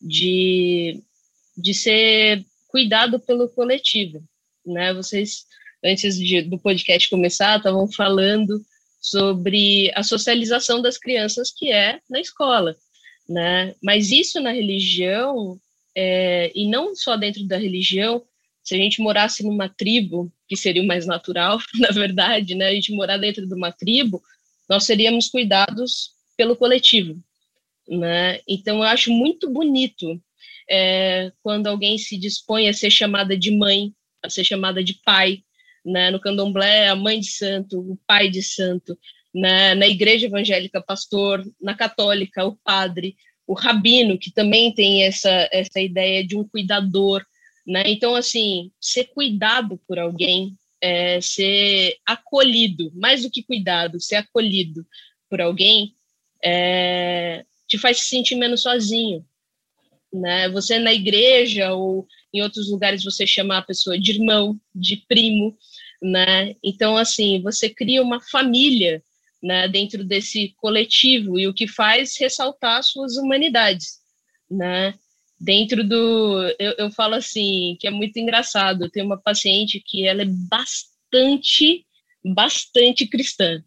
[0.00, 1.02] de,
[1.56, 4.22] de ser cuidado pelo coletivo,
[4.66, 4.92] né?
[4.92, 5.46] Vocês,
[5.82, 8.62] antes de, do podcast começar, estavam falando
[9.00, 12.76] sobre a socialização das crianças que é na escola,
[13.26, 13.74] né?
[13.82, 15.58] Mas isso na religião,
[15.96, 18.22] é, e não só dentro da religião,
[18.68, 22.68] se a gente morasse numa tribo, que seria o mais natural, na verdade, né?
[22.68, 24.22] A gente morar dentro de uma tribo,
[24.68, 27.18] nós seríamos cuidados pelo coletivo,
[27.88, 28.40] né?
[28.46, 30.20] Então, eu acho muito bonito
[30.68, 35.42] é, quando alguém se dispõe a ser chamada de mãe, a ser chamada de pai,
[35.82, 36.10] né?
[36.10, 38.98] No candomblé, a mãe de santo, o pai de santo,
[39.34, 39.74] né?
[39.74, 45.80] na igreja evangélica, pastor, na católica, o padre, o rabino, que também tem essa, essa
[45.80, 47.24] ideia de um cuidador,
[47.68, 47.82] né?
[47.86, 54.86] Então, assim, ser cuidado por alguém, é, ser acolhido, mais do que cuidado, ser acolhido
[55.28, 55.94] por alguém,
[56.42, 59.22] é, te faz se sentir menos sozinho.
[60.10, 60.48] Né?
[60.48, 65.54] Você na igreja ou em outros lugares você chama a pessoa de irmão, de primo,
[66.00, 66.56] né?
[66.64, 69.02] Então assim você cria uma família,
[69.42, 69.68] né?
[69.68, 73.98] Dentro desse coletivo e o que faz ressaltar suas humanidades,
[74.50, 74.94] né?
[75.40, 76.42] Dentro do.
[76.58, 78.90] Eu, eu falo assim, que é muito engraçado.
[78.90, 81.84] Tenho uma paciente que ela é bastante,
[82.24, 83.62] bastante cristã.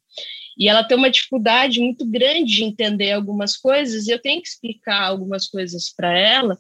[0.58, 4.48] E ela tem uma dificuldade muito grande de entender algumas coisas, e eu tenho que
[4.48, 6.60] explicar algumas coisas para ela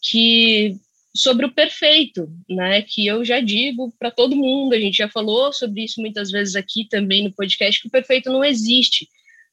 [0.00, 0.76] que
[1.16, 2.82] sobre o perfeito, né?
[2.82, 6.56] Que eu já digo para todo mundo, a gente já falou sobre isso muitas vezes
[6.56, 9.08] aqui também no podcast, que o perfeito não existe,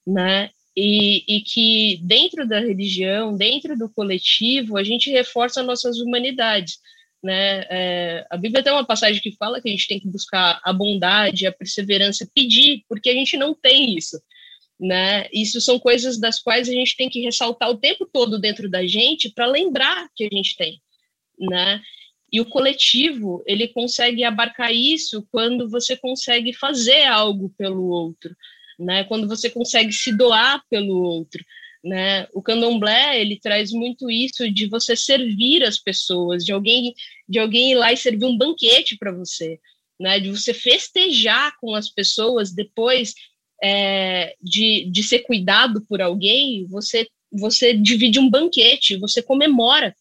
[0.05, 0.49] né?
[0.75, 6.79] E, e, que dentro da religião, dentro do coletivo, a gente reforça nossas humanidades.
[7.21, 7.65] Né?
[7.69, 10.71] É, a Bíblia tem uma passagem que fala que a gente tem que buscar a
[10.71, 14.19] bondade, a perseverança, pedir, porque a gente não tem isso.
[14.79, 15.27] Né?
[15.31, 18.88] Isso são coisas das quais a gente tem que ressaltar o tempo todo dentro da
[18.88, 20.81] gente para lembrar que a gente tem.
[21.38, 21.81] Né?
[22.31, 28.34] E o coletivo, ele consegue abarcar isso quando você consegue fazer algo pelo outro
[28.79, 29.03] né?
[29.05, 31.43] Quando você consegue se doar pelo outro,
[31.84, 32.27] né?
[32.34, 36.93] O candomblé ele traz muito isso de você servir as pessoas, de alguém
[37.27, 39.60] de alguém ir lá e servir um banquete para você,
[39.99, 40.19] né?
[40.19, 43.13] De você festejar com as pessoas depois
[43.63, 49.95] é, de, de ser cuidado por alguém, você você divide um banquete, você comemora,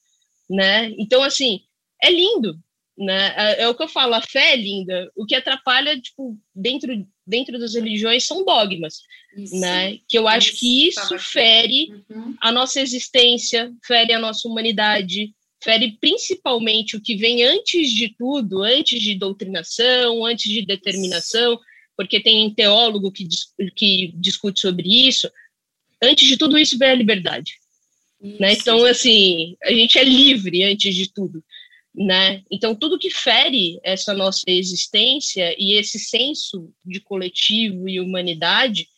[0.49, 0.93] né?
[0.99, 1.61] Então assim
[2.03, 2.59] é lindo,
[3.01, 3.35] né?
[3.37, 5.11] É, é, o que eu falo, a fé é linda.
[5.17, 9.03] O que atrapalha, tipo, dentro, dentro das religiões são dogmas,
[9.37, 9.99] isso, né?
[10.09, 12.35] Que eu acho que isso fere uhum.
[12.41, 18.63] a nossa existência, fere a nossa humanidade, fere principalmente o que vem antes de tudo,
[18.63, 21.59] antes de doutrinação, antes de determinação,
[21.97, 23.29] porque tem teólogo que,
[23.77, 25.31] que discute sobre isso.
[26.03, 27.53] Antes de tudo isso vem a liberdade.
[28.21, 28.53] Né?
[28.53, 31.43] Então, assim, a gente é livre antes de tudo
[31.95, 32.43] né?
[32.51, 38.89] Então tudo que fere essa nossa existência e esse senso de coletivo e humanidade,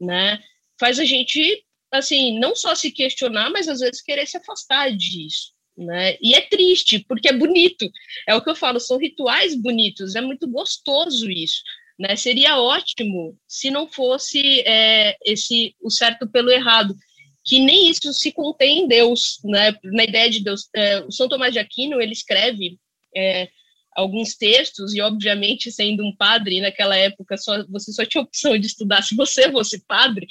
[0.00, 0.42] né,
[0.78, 5.52] faz a gente assim não só se questionar, mas às vezes querer se afastar disso,
[5.76, 6.16] né?
[6.20, 7.90] E é triste porque é bonito,
[8.28, 11.62] é o que eu falo, são rituais bonitos, é muito gostoso isso.
[11.98, 16.96] Né, seria ótimo se não fosse é, esse o certo pelo errado,
[17.44, 19.76] que nem isso se contém em Deus, né?
[19.84, 22.78] Na ideia de Deus, é, o São Tomás de Aquino ele escreve
[23.16, 23.48] é,
[23.94, 28.66] alguns textos e, obviamente, sendo um padre naquela época, só, você só tinha opção de
[28.66, 30.26] estudar se você fosse padre,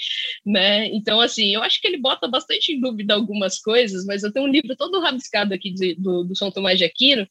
[0.46, 0.88] né?
[0.88, 4.46] Então, assim, eu acho que ele bota bastante em dúvida algumas coisas, mas eu tenho
[4.46, 7.28] um livro todo rabiscado aqui de, do, do São Tomás de Aquino,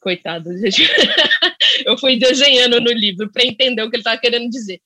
[0.00, 0.50] coitado,
[1.84, 4.80] eu fui desenhando no livro para entender o que ele estava querendo dizer.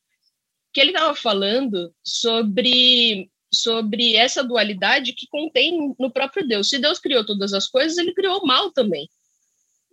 [0.72, 6.68] Que ele estava falando sobre sobre essa dualidade que contém no próprio Deus.
[6.68, 9.08] Se Deus criou todas as coisas, ele criou o mal também.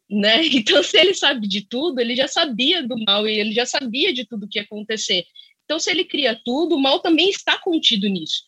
[0.09, 0.43] Né?
[0.53, 4.13] Então, se ele sabe de tudo, ele já sabia do mal e ele já sabia
[4.13, 5.25] de tudo que ia acontecer.
[5.65, 8.43] Então, se ele cria tudo, o mal também está contido nisso.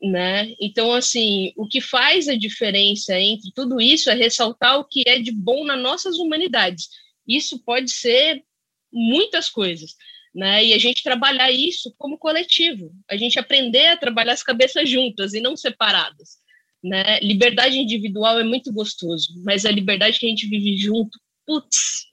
[0.00, 0.54] Né?
[0.60, 5.18] Então, assim, o que faz a diferença entre tudo isso é ressaltar o que é
[5.18, 6.88] de bom nas nossas humanidades.
[7.26, 8.44] Isso pode ser
[8.92, 9.96] muitas coisas,
[10.34, 10.64] né?
[10.64, 15.34] E a gente trabalhar isso como coletivo, a gente aprender a trabalhar as cabeças juntas
[15.34, 16.36] e não separadas,
[16.82, 17.20] né?
[17.20, 22.08] Liberdade individual é muito gostoso, mas a liberdade que a gente vive junto, putz,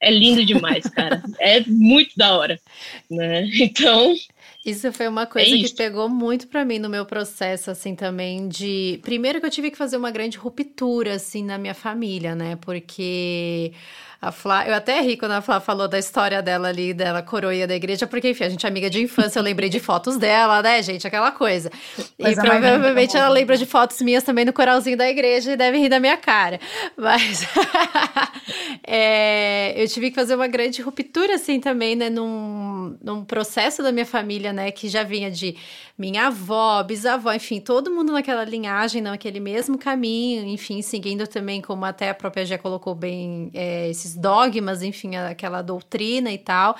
[0.00, 1.22] é lindo demais, cara.
[1.38, 2.58] é muito da hora,
[3.10, 3.48] né?
[3.60, 4.14] Então,
[4.64, 8.48] isso foi uma coisa é que pegou muito para mim no meu processo, assim, também
[8.48, 8.98] de.
[9.02, 12.56] Primeiro que eu tive que fazer uma grande ruptura, assim, na minha família, né?
[12.56, 13.72] Porque
[14.22, 17.66] a Flá, eu até ri quando a Flá falou da história dela ali, dela coroia
[17.66, 20.60] da igreja, porque, enfim, a gente é amiga de infância, eu lembrei de fotos dela,
[20.60, 21.06] né, gente?
[21.06, 21.70] Aquela coisa.
[22.18, 25.88] e provavelmente ela lembra de fotos minhas também no coralzinho da igreja e deve rir
[25.88, 26.60] da minha cara.
[26.98, 27.46] Mas
[28.86, 33.90] é, eu tive que fazer uma grande ruptura, assim, também, né, num, num processo da
[33.90, 35.56] minha família, né, que já vinha de
[35.96, 41.84] minha avó, bisavó, enfim, todo mundo naquela linhagem, naquele mesmo caminho, enfim, seguindo também, como
[41.84, 46.76] até a própria Gé colocou bem, é, esses dogmas, enfim, aquela doutrina e tal.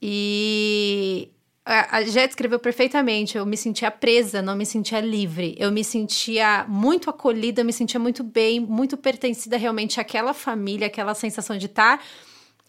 [0.00, 1.30] E
[1.64, 3.36] a Jé descreveu perfeitamente.
[3.36, 5.54] Eu me sentia presa, não me sentia livre.
[5.58, 11.14] Eu me sentia muito acolhida, me sentia muito bem, muito pertencida realmente àquela família, aquela
[11.14, 12.02] sensação de estar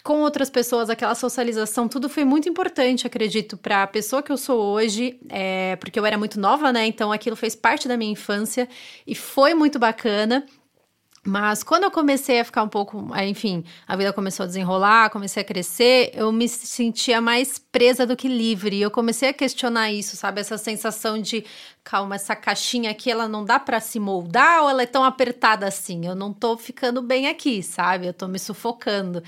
[0.03, 4.37] com outras pessoas, aquela socialização, tudo foi muito importante, acredito, para a pessoa que eu
[4.37, 6.85] sou hoje, é, porque eu era muito nova, né?
[6.85, 8.67] Então aquilo fez parte da minha infância
[9.05, 10.45] e foi muito bacana.
[11.25, 15.41] Mas quando eu comecei a ficar um pouco, enfim, a vida começou a desenrolar, comecei
[15.41, 18.79] a crescer, eu me sentia mais presa do que livre.
[18.81, 20.39] Eu comecei a questionar isso, sabe?
[20.39, 21.45] Essa sensação de,
[21.83, 25.65] calma, essa caixinha aqui, ela não dá para se moldar ou ela é tão apertada
[25.67, 26.05] assim?
[26.05, 28.07] Eu não tô ficando bem aqui, sabe?
[28.07, 29.23] Eu tô me sufocando.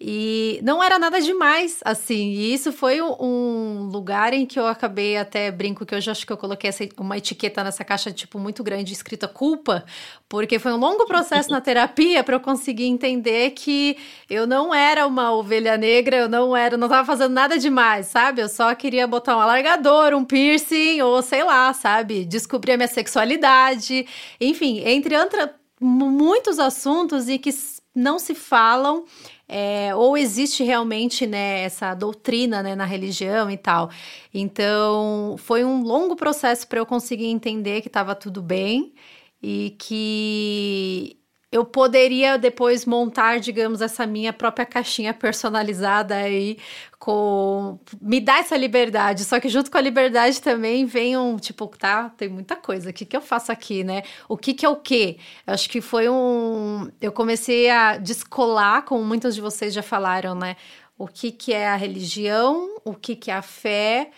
[0.00, 2.30] E não era nada demais, assim.
[2.30, 6.26] E isso foi um lugar em que eu acabei até brinco que eu já acho
[6.26, 9.84] que eu coloquei essa, uma etiqueta nessa caixa, tipo, muito grande, escrita culpa,
[10.28, 13.96] porque foi um longo processo na terapia para eu conseguir entender que
[14.28, 18.40] eu não era uma ovelha negra, eu não era, não tava fazendo nada demais, sabe?
[18.40, 21.89] Eu só queria botar um alargador, um piercing, ou sei lá, sabe?
[22.28, 24.06] Descobrir a minha sexualidade,
[24.40, 27.50] enfim, entre outra, muitos assuntos e que
[27.94, 29.04] não se falam
[29.48, 33.90] é, ou existe realmente né, essa doutrina né, na religião e tal.
[34.32, 38.94] Então, foi um longo processo para eu conseguir entender que estava tudo bem
[39.42, 41.19] e que
[41.52, 46.58] eu poderia depois montar, digamos, essa minha própria caixinha personalizada aí
[46.98, 51.66] com me dá essa liberdade, só que junto com a liberdade também vem um tipo,
[51.66, 52.90] tá, tem muita coisa.
[52.90, 54.02] O que que eu faço aqui, né?
[54.28, 55.18] O que que é o quê?
[55.46, 60.56] Acho que foi um eu comecei a descolar, como muitos de vocês já falaram, né?
[60.96, 64.10] O que que é a religião, o que que é a fé,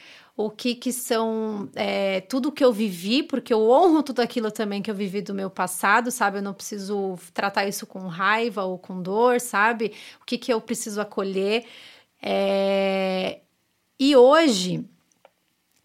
[0.47, 4.83] o que que são é, tudo que eu vivi, porque eu honro tudo aquilo também
[4.83, 6.39] que eu vivi do meu passado, sabe?
[6.39, 9.93] Eu não preciso tratar isso com raiva ou com dor, sabe?
[10.21, 11.65] O que que eu preciso acolher.
[12.21, 13.41] É...
[13.99, 14.85] E hoje,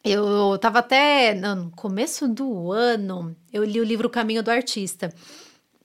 [0.04, 5.14] eu estava até no começo do ano, eu li o livro Caminho do Artista.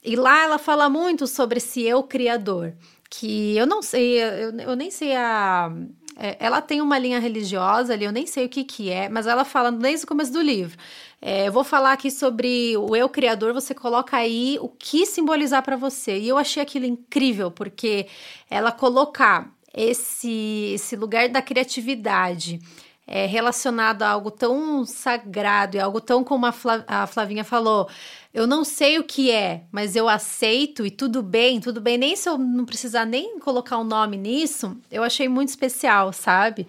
[0.03, 2.75] E lá ela fala muito sobre esse eu criador,
[3.11, 5.73] que eu não sei, eu, eu nem sei a
[6.17, 9.27] é, ela tem uma linha religiosa ali, eu nem sei o que que é, mas
[9.27, 10.77] ela fala desde o começo do livro.
[11.21, 15.63] É, eu vou falar aqui sobre o eu criador, você coloca aí o que simbolizar
[15.63, 16.19] para você.
[16.19, 18.07] E eu achei aquilo incrível, porque
[18.51, 22.61] ela colocar esse, esse lugar da criatividade
[23.07, 26.55] é, relacionado a algo tão sagrado e algo tão como a,
[26.87, 27.89] a Flavinha falou,
[28.35, 31.99] eu não sei o que é, mas eu aceito e tudo bem, tudo bem.
[31.99, 36.67] Nem se eu não precisar nem colocar um nome nisso, eu achei muito especial, sabe?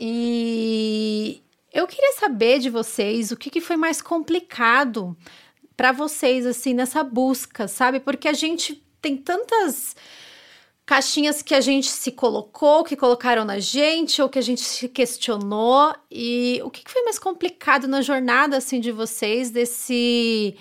[0.00, 1.42] E
[1.72, 5.14] eu queria saber de vocês o que, que foi mais complicado
[5.76, 8.00] para vocês, assim, nessa busca, sabe?
[8.00, 9.94] Porque a gente tem tantas
[10.86, 14.88] caixinhas que a gente se colocou, que colocaram na gente, ou que a gente se
[14.88, 15.94] questionou.
[16.10, 20.56] E o que, que foi mais complicado na jornada, assim, de vocês, desse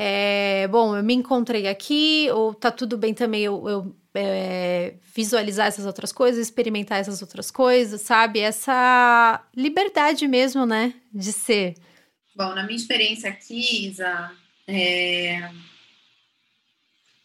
[0.00, 5.66] é, bom, eu me encontrei aqui, ou tá tudo bem também eu, eu é, visualizar
[5.66, 8.38] essas outras coisas, experimentar essas outras coisas, sabe?
[8.38, 11.74] Essa liberdade mesmo, né, de ser.
[12.36, 14.30] Bom, na minha experiência aqui, Isa,
[14.68, 15.50] é...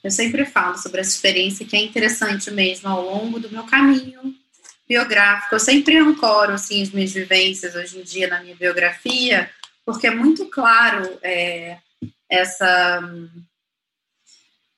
[0.03, 4.33] eu sempre falo sobre essa experiência que é interessante mesmo ao longo do meu caminho
[4.89, 5.53] biográfico.
[5.53, 9.47] Eu sempre ancoro assim, as minhas vivências hoje em dia na minha biografia,
[9.85, 11.19] porque é muito claro.
[11.21, 11.77] É
[12.33, 13.01] essa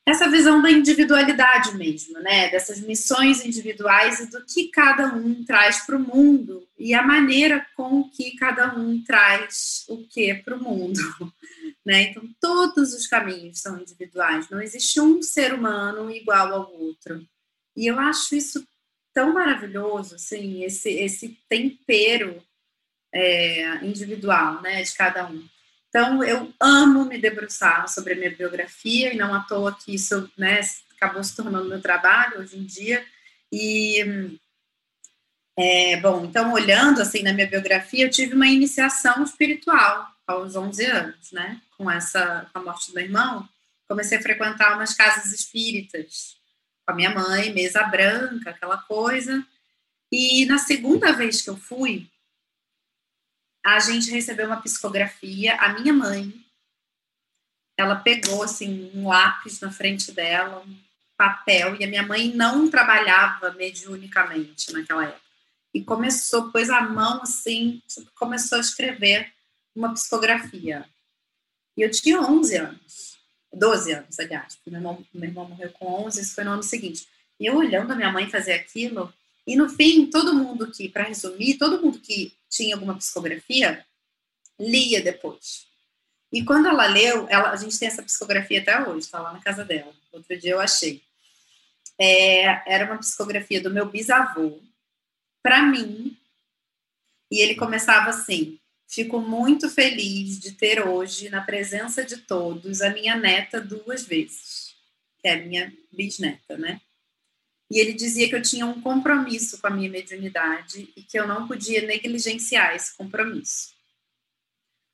[0.07, 2.49] essa visão da individualidade mesmo, né?
[2.51, 7.65] Dessas missões individuais e do que cada um traz para o mundo e a maneira
[7.75, 10.99] com que cada um traz o que para o mundo,
[11.83, 12.03] né?
[12.03, 17.25] Então todos os caminhos são individuais, não existe um ser humano igual ao outro.
[17.75, 18.65] E eu acho isso
[19.11, 22.43] tão maravilhoso, assim, esse, esse tempero
[23.13, 25.43] é, individual, né, de cada um.
[25.95, 30.29] Então, eu amo me debruçar sobre a minha biografia, e não à toa que isso,
[30.37, 30.59] né,
[30.93, 33.01] acabou se tornando meu trabalho hoje em dia.
[33.49, 34.37] E,
[35.57, 40.83] é, bom, então, olhando, assim, na minha biografia, eu tive uma iniciação espiritual aos 11
[40.83, 43.47] anos, né, com essa, com a morte do meu irmão,
[43.87, 46.35] comecei a frequentar umas casas espíritas,
[46.85, 49.41] com a minha mãe, mesa branca, aquela coisa.
[50.11, 52.05] E na segunda vez que eu fui,
[53.65, 55.55] a gente recebeu uma psicografia.
[55.55, 56.31] A minha mãe,
[57.75, 60.77] ela pegou assim um lápis na frente dela, um
[61.17, 65.21] papel, e a minha mãe não trabalhava mediunicamente naquela época.
[65.73, 67.81] E começou, pôs a mão assim,
[68.13, 69.33] começou a escrever
[69.75, 70.87] uma psicografia.
[71.75, 73.17] E eu tinha 11 anos.
[73.51, 77.07] 12 anos, aliás, meu irmão, meu irmão morreu com 11, isso foi no ano seguinte.
[77.39, 79.11] E eu olhando a minha mãe fazer aquilo,
[79.45, 83.85] e no fim, todo mundo que, para resumir, todo mundo que tinha alguma psicografia,
[84.59, 85.67] lia depois.
[86.31, 89.39] E quando ela leu, ela, a gente tem essa psicografia até hoje, está lá na
[89.39, 89.93] casa dela.
[90.11, 91.03] Outro dia eu achei.
[91.97, 94.59] É, era uma psicografia do meu bisavô,
[95.41, 96.17] para mim,
[97.31, 102.89] e ele começava assim: Fico muito feliz de ter hoje, na presença de todos, a
[102.89, 104.75] minha neta duas vezes,
[105.19, 106.81] que é minha bisneta, né?
[107.71, 111.27] E ele dizia que eu tinha um compromisso com a minha mediunidade e que eu
[111.27, 113.73] não podia negligenciar esse compromisso.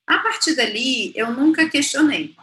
[0.07, 2.36] A partir dali, eu nunca questionei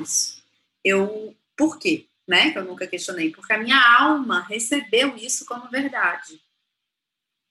[0.00, 0.42] isso.
[0.84, 2.06] Eu, por quê?
[2.26, 2.52] Né?
[2.54, 6.40] Eu nunca questionei, porque a minha alma recebeu isso como verdade.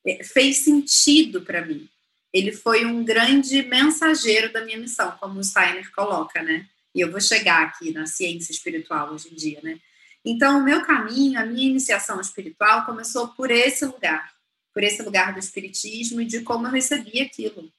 [0.06, 1.90] É, fez sentido para mim
[2.34, 6.68] ele foi um grande mensageiro da minha missão, como o Steiner coloca, né?
[6.94, 9.80] E eu vou chegar aqui na ciência espiritual hoje em dia, né?
[10.26, 14.34] Então, o meu caminho, a minha iniciação espiritual começou por esse lugar,
[14.74, 17.72] por esse lugar do espiritismo e de como eu recebi aquilo.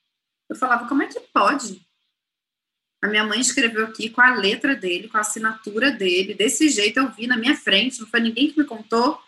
[0.48, 1.80] Eu falava, como é que pode?
[3.02, 6.98] A minha mãe escreveu aqui com a letra dele, com a assinatura dele, desse jeito
[6.98, 9.18] eu vi na minha frente, não foi ninguém que me contou.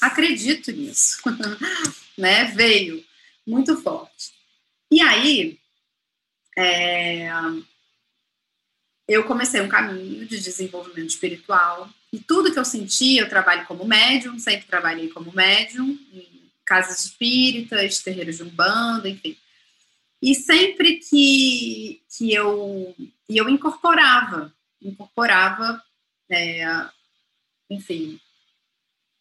[0.00, 1.20] Acredito nisso,
[2.18, 2.44] né?
[2.46, 3.04] Veio
[3.46, 4.32] muito forte.
[4.90, 5.58] E aí,
[6.56, 7.30] é,
[9.10, 13.84] eu comecei um caminho de desenvolvimento espiritual e tudo que eu sentia, eu trabalho como
[13.84, 19.36] médium, sempre trabalhei como médium, em casas espíritas, terreiros de umbanda, enfim.
[20.22, 22.94] E sempre que, que eu,
[23.28, 25.82] e eu incorporava, incorporava,
[26.30, 26.64] é,
[27.68, 28.20] enfim,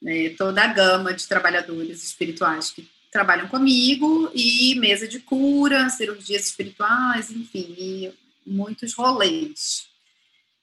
[0.06, 6.46] é, toda a gama de trabalhadores espirituais que trabalham comigo e mesa de cura, cirurgias
[6.46, 8.14] espirituais, enfim,
[8.50, 9.88] muitos rolês.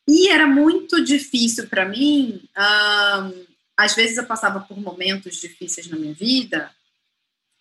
[0.08, 2.48] E era muito difícil para mim.
[2.56, 6.70] Um, às vezes eu passava por momentos difíceis na minha vida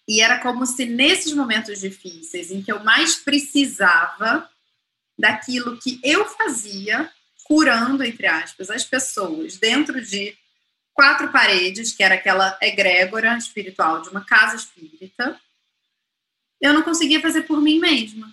[0.08, 4.48] e era como se nesses momentos difíceis, em que eu mais precisava
[5.18, 7.12] daquilo que eu fazia,
[7.44, 10.38] curando, entre aspas, as pessoas dentro de
[10.94, 15.40] quatro paredes, que era aquela egrégora espiritual de uma casa espírita,
[16.62, 18.32] eu não conseguia fazer por mim mesma.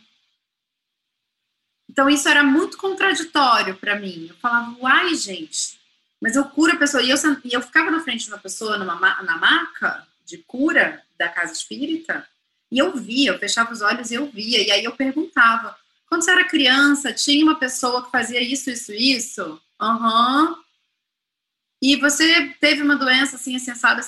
[1.92, 4.28] Então isso era muito contraditório para mim.
[4.30, 5.78] Eu falava, uai, gente,
[6.18, 7.02] mas eu curo a pessoa.
[7.02, 11.02] E eu, e eu ficava na frente de uma pessoa numa, na maca de cura
[11.18, 12.26] da casa espírita,
[12.70, 14.66] e eu via, eu fechava os olhos e eu via.
[14.66, 15.76] E aí eu perguntava,
[16.08, 19.60] quando você era criança, tinha uma pessoa que fazia isso, isso, isso?
[19.78, 20.48] Aham.
[20.48, 20.62] Uhum.
[21.82, 24.00] E você teve uma doença assim, assensada.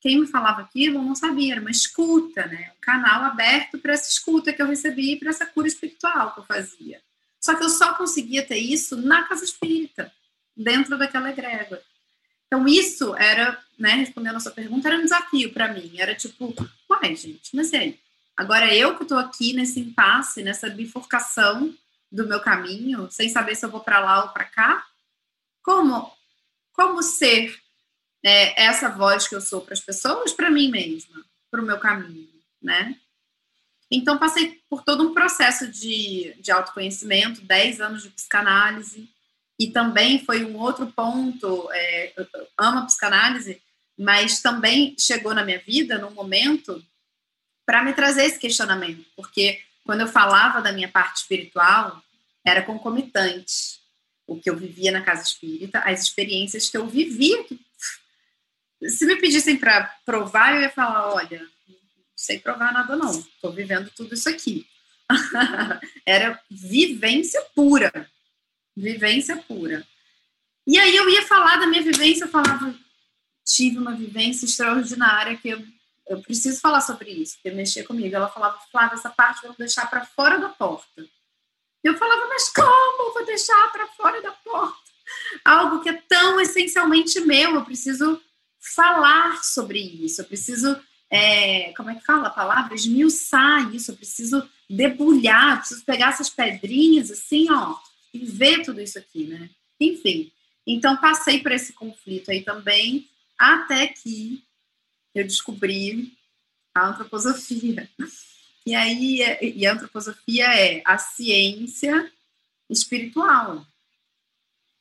[0.00, 2.72] Quem me falava aquilo, eu não sabia, era uma escuta, né?
[2.76, 6.40] Um canal aberto para essa escuta que eu recebi e para essa cura espiritual que
[6.40, 7.00] eu fazia.
[7.40, 10.12] Só que eu só conseguia ter isso na casa espírita,
[10.56, 11.82] dentro daquela egrégora.
[12.46, 15.92] Então, isso era, né, respondendo a sua pergunta, era um desafio para mim.
[15.98, 16.54] Era tipo,
[16.90, 18.00] uai, gente, mas e aí?
[18.36, 21.74] Agora eu que estou aqui nesse impasse, nessa bifurcação
[22.10, 24.84] do meu caminho, sem saber se eu vou para lá ou para cá,
[25.62, 26.10] como
[26.72, 27.54] como ser
[28.22, 31.78] é, essa voz que eu sou para as pessoas, para mim mesma, para o meu
[31.78, 32.28] caminho,
[32.62, 32.96] né?
[33.90, 39.08] Então, passei por todo um processo de, de autoconhecimento, 10 anos de psicanálise,
[39.58, 42.26] e também foi um outro ponto, é, eu
[42.56, 43.60] amo a psicanálise,
[43.98, 46.82] mas também chegou na minha vida num momento
[47.66, 52.02] para me trazer esse questionamento, porque quando eu falava da minha parte espiritual,
[52.44, 53.80] era concomitante
[54.26, 57.44] o que eu vivia na casa espírita, as experiências que eu vivia.
[58.88, 61.44] Se me pedissem para provar, eu ia falar: olha,
[62.20, 64.66] sei provar nada, não, estou vivendo tudo isso aqui.
[66.04, 68.08] Era vivência pura.
[68.76, 69.86] Vivência pura.
[70.66, 72.74] E aí eu ia falar da minha vivência, eu falava,
[73.44, 75.64] tive uma vivência extraordinária que eu,
[76.06, 78.14] eu preciso falar sobre isso, porque mexia comigo.
[78.14, 81.06] Ela falava, Flávia, essa parte eu vou deixar para fora da porta.
[81.82, 84.78] Eu falava, mas como vou deixar para fora da porta?
[85.42, 88.20] Algo que é tão essencialmente meu, eu preciso
[88.60, 90.78] falar sobre isso, eu preciso,
[91.10, 92.74] é, como é que fala a palavra?
[92.74, 97.76] Esmiuçar isso, eu preciso debulhar, eu preciso pegar essas pedrinhas assim, ó,
[98.14, 99.50] e ver tudo isso aqui, né?
[99.80, 100.30] Enfim,
[100.66, 104.44] então passei por esse conflito aí também, até que
[105.14, 106.16] eu descobri
[106.74, 107.88] a antroposofia.
[108.64, 112.12] E aí, e a antroposofia é a ciência
[112.68, 113.66] espiritual,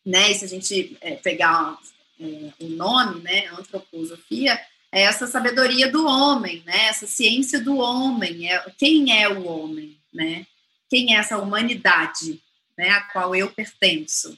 [0.05, 0.32] né?
[0.32, 1.80] E se a gente é, pegar
[2.19, 4.59] é, o nome, né, antroposofia,
[4.91, 6.85] é essa sabedoria do homem, né?
[6.85, 10.45] Essa ciência do homem, é quem é o homem, né?
[10.89, 12.41] Quem é essa humanidade,
[12.77, 14.37] né, a qual eu pertenço?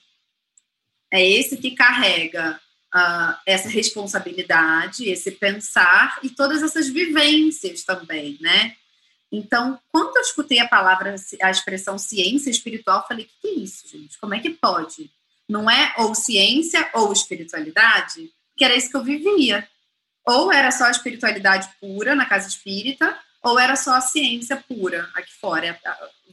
[1.10, 2.60] É esse que carrega
[2.94, 8.76] uh, essa responsabilidade, esse pensar e todas essas vivências também, né?
[9.32, 13.88] Então, quando eu escutei a palavra, a expressão ciência espiritual, falei: que, que é isso,
[13.88, 14.20] gente?
[14.20, 15.10] Como é que pode?
[15.48, 18.30] Não é ou ciência ou espiritualidade?
[18.58, 19.68] Que era isso que eu vivia.
[20.26, 25.10] Ou era só a espiritualidade pura na casa espírita, ou era só a ciência pura
[25.14, 25.68] aqui fora.
[25.68, 25.80] É,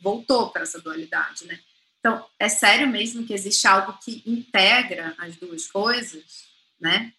[0.02, 1.58] voltou para essa dualidade, né?
[1.98, 6.46] Então, é sério mesmo que existe algo que integra as duas coisas,
[6.80, 7.12] né?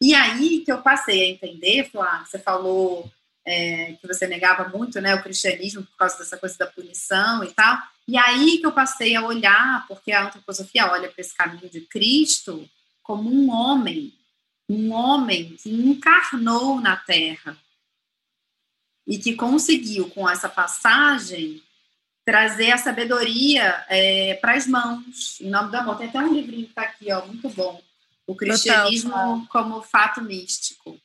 [0.00, 3.10] E aí que eu passei a entender, Flávio, você falou
[3.44, 7.52] é, que você negava muito né, o cristianismo por causa dessa coisa da punição e
[7.52, 7.78] tal.
[8.06, 11.80] E aí que eu passei a olhar, porque a antroposofia olha para esse caminho de
[11.82, 12.68] Cristo
[13.02, 14.12] como um homem,
[14.68, 17.56] um homem que encarnou na Terra
[19.06, 21.62] e que conseguiu, com essa passagem,
[22.24, 25.96] trazer a sabedoria é, para as mãos, em nome do amor.
[25.96, 27.80] Tem até um livrinho que está aqui, ó, muito bom.
[28.26, 29.42] O cristianismo Total.
[29.48, 30.98] como fato místico.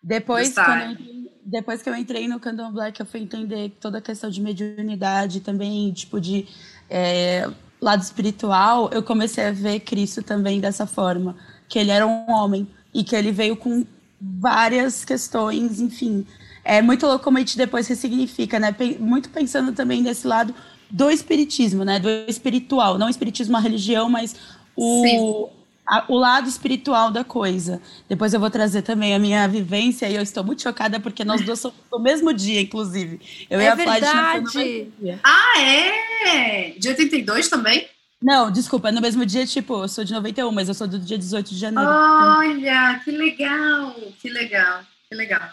[0.00, 4.30] Depois, entrei, depois que eu entrei no Candomblé, que eu fui entender toda a questão
[4.30, 6.46] de mediunidade, também, tipo, de
[6.88, 7.50] é,
[7.80, 11.36] lado espiritual, eu comecei a ver Cristo também dessa forma,
[11.68, 13.84] que ele era um homem e que ele veio com
[14.20, 16.26] várias questões, enfim,
[16.64, 18.74] é muito louco como a gente depois ressignifica, né?
[19.00, 20.54] Muito pensando também nesse lado
[20.88, 21.98] do espiritismo, né?
[21.98, 24.36] Do espiritual, não o espiritismo a religião, mas
[24.76, 25.48] o,
[25.86, 27.80] a, o lado espiritual da coisa.
[28.08, 31.40] Depois eu vou trazer também a minha vivência e eu estou muito chocada porque nós
[31.40, 33.20] duas somos no mesmo dia, inclusive.
[33.50, 34.86] Eu é verdade.
[35.24, 36.70] Ah, é?
[36.78, 37.88] De 82 também?
[38.22, 41.18] Não, desculpa, no mesmo dia, tipo, eu sou de 91, mas eu sou do dia
[41.18, 41.90] 18 de janeiro.
[41.90, 45.50] Olha, que legal, que legal, que legal.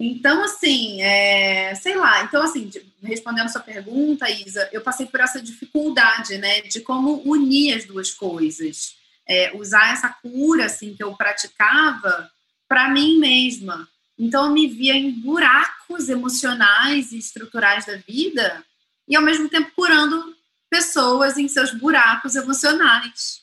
[0.00, 2.68] Então, assim, é, sei lá, então, assim,
[3.00, 7.84] respondendo a sua pergunta, Isa, eu passei por essa dificuldade, né, de como unir as
[7.84, 8.96] duas coisas.
[9.24, 12.28] É, usar essa cura, assim, que eu praticava
[12.68, 13.88] para mim mesma.
[14.18, 18.64] Então, eu me via em buracos emocionais e estruturais da vida
[19.08, 20.34] e, ao mesmo tempo, curando
[20.72, 23.42] pessoas em seus buracos emocionais.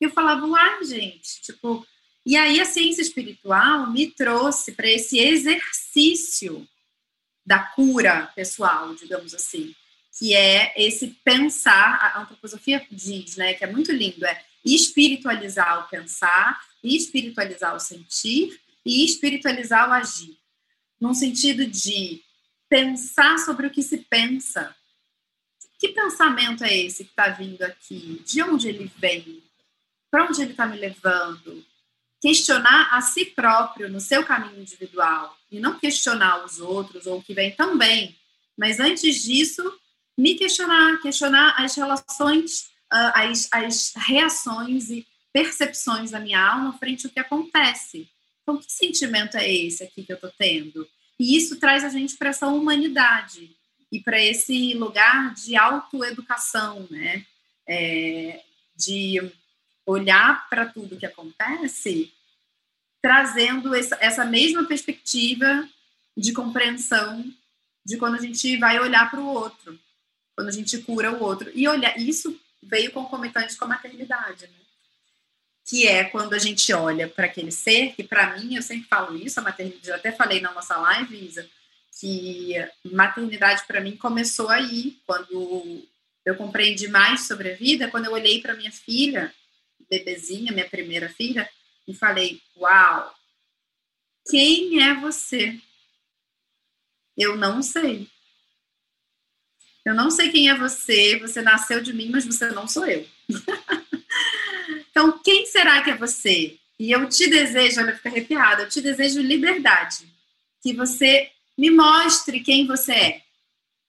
[0.00, 1.84] Eu falava, uai, gente, tipo,
[2.24, 6.64] e aí a ciência espiritual me trouxe para esse exercício
[7.44, 9.74] da cura pessoal, digamos assim,
[10.16, 15.88] que é esse pensar, a antroposofia diz, né, que é muito lindo, é espiritualizar o
[15.88, 20.38] pensar, espiritualizar o sentir e espiritualizar o agir.
[21.00, 22.22] Num sentido de
[22.68, 24.72] pensar sobre o que se pensa.
[25.82, 28.22] Que pensamento é esse que está vindo aqui?
[28.24, 29.42] De onde ele vem?
[30.08, 31.64] Para onde ele está me levando?
[32.22, 37.22] questionar a si próprio no seu caminho individual e não questionar os outros ou o
[37.22, 38.16] que vem também.
[38.56, 39.60] Mas antes disso,
[40.16, 47.06] me questionar, questionar as relações, uh, as, as reações e percepções da minha alma frente
[47.06, 48.08] ao que acontece.
[48.42, 50.86] Então, que sentimento é esse aqui que eu estou tendo?
[51.18, 53.50] E isso traz a gente para essa humanidade
[53.92, 57.26] e para esse lugar de autoeducação, né?
[57.68, 58.42] É,
[58.74, 59.20] de
[59.84, 62.10] olhar para tudo que acontece,
[63.02, 65.68] trazendo essa, mesma perspectiva
[66.16, 67.22] de compreensão
[67.84, 69.78] de quando a gente vai olhar para o outro,
[70.34, 71.50] quando a gente cura o outro.
[71.54, 74.54] E olhar, isso veio concomitante com a maternidade, né?
[75.64, 79.16] Que é quando a gente olha para aquele ser, que para mim, eu sempre falo
[79.16, 81.48] isso, a maternidade, eu até falei na nossa live, Isa,
[81.98, 85.86] que maternidade para mim começou aí, quando
[86.24, 89.32] eu compreendi mais sobre a vida, quando eu olhei para minha filha
[89.90, 91.48] bebezinha, minha primeira filha,
[91.86, 93.14] e falei: Uau,
[94.30, 95.60] quem é você?
[97.16, 98.08] Eu não sei.
[99.84, 103.06] Eu não sei quem é você, você nasceu de mim, mas você não sou eu.
[104.90, 106.56] então, quem será que é você?
[106.78, 110.08] E eu te desejo, olha, fica arrepiada, eu te desejo liberdade.
[110.62, 113.22] Que você me mostre quem você é.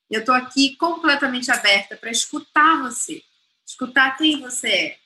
[0.10, 3.24] Eu estou aqui completamente aberta para escutar você,
[3.66, 5.00] escutar quem você é,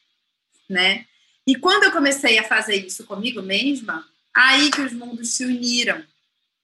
[0.70, 1.08] né?
[1.46, 4.06] E quando eu comecei a fazer isso comigo mesma,
[4.36, 6.06] aí que os mundos se uniram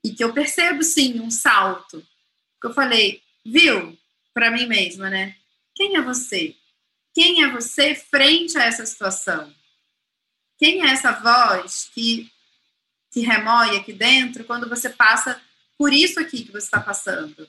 [0.04, 2.06] e que eu percebo sim um salto.
[2.60, 3.98] Que eu falei, viu,
[4.34, 5.38] para mim mesma, né?
[5.74, 6.56] Quem é você?
[7.14, 9.54] Quem é você frente a essa situação?
[10.58, 12.30] Quem é essa voz que
[13.12, 15.39] te remoe aqui dentro quando você passa
[15.84, 17.46] por isso aqui que você está passando?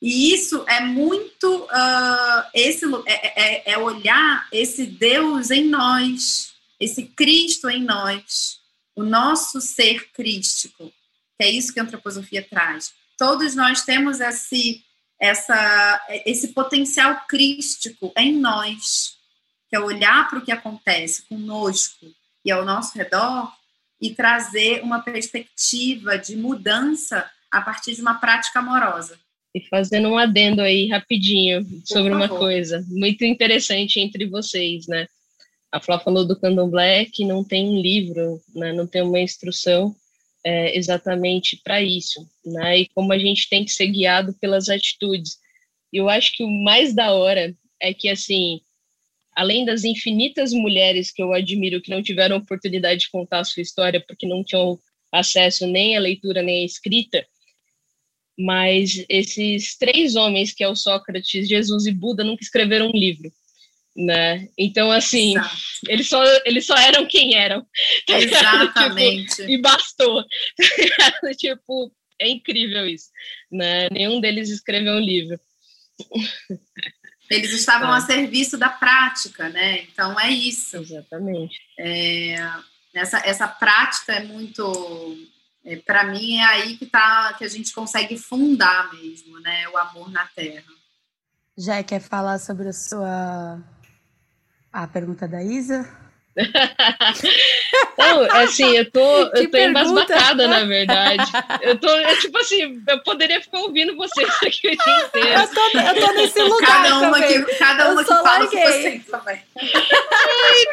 [0.00, 7.04] E isso é muito uh, esse é, é, é, olhar esse Deus em nós, esse
[7.04, 8.62] Cristo em nós,
[8.96, 10.90] o nosso ser crístico,
[11.36, 12.94] que é isso que a antroposofia traz.
[13.18, 14.82] Todos nós temos esse,
[15.20, 19.18] essa, esse potencial crístico em nós,
[19.68, 22.06] que é olhar para o que acontece conosco
[22.42, 23.52] e ao nosso redor
[24.00, 29.18] e trazer uma perspectiva de mudança a partir de uma prática amorosa.
[29.54, 35.06] E fazendo um adendo aí rapidinho sobre uma coisa muito interessante entre vocês, né?
[35.72, 38.72] A Flá falou do candomblé que não tem um livro, né?
[38.72, 39.94] não tem uma instrução
[40.44, 42.80] é, exatamente para isso, né?
[42.80, 45.38] E como a gente tem que ser guiado pelas atitudes.
[45.92, 48.60] Eu acho que o mais da hora é que, assim,
[49.38, 53.62] além das infinitas mulheres que eu admiro que não tiveram oportunidade de contar a sua
[53.62, 54.76] história porque não tinham
[55.12, 57.24] acesso nem à leitura nem à escrita,
[58.36, 63.32] mas esses três homens, que é o Sócrates, Jesus e Buda, nunca escreveram um livro,
[63.96, 64.48] né?
[64.58, 65.34] Então, assim,
[65.88, 67.64] eles só, eles só eram quem eram.
[68.06, 69.36] Tá Exatamente.
[69.36, 70.24] Tipo, e bastou.
[71.38, 73.08] tipo, é incrível isso,
[73.52, 73.88] né?
[73.90, 75.38] Nenhum deles escreveu um livro.
[77.30, 77.98] Eles estavam é.
[77.98, 79.82] a serviço da prática, né?
[79.82, 80.76] Então, é isso.
[80.78, 81.60] Exatamente.
[81.78, 82.36] É,
[82.94, 85.16] essa, essa prática é muito
[85.64, 89.76] é, para mim é aí que tá que a gente consegue fundar mesmo, né, o
[89.76, 90.72] amor na terra.
[91.56, 93.62] Já quer falar sobre a sua
[94.72, 95.86] a pergunta da Isa?
[97.98, 99.00] Não, assim, eu tô,
[99.36, 101.30] eu tô embasbacada, na verdade.
[101.62, 105.40] Eu tô, é, tipo assim, eu poderia ficar ouvindo vocês aqui o dia inteiro.
[105.40, 107.44] Eu tô, eu tô nesse lugar cada uma também.
[107.44, 109.40] Que, cada uma eu que fala com vocês também.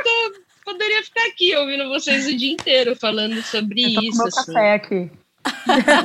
[0.04, 0.34] Tô,
[0.64, 4.12] poderia ficar aqui ouvindo vocês o dia inteiro falando sobre eu tô isso.
[4.12, 4.54] Com meu assim.
[4.54, 5.12] café aqui.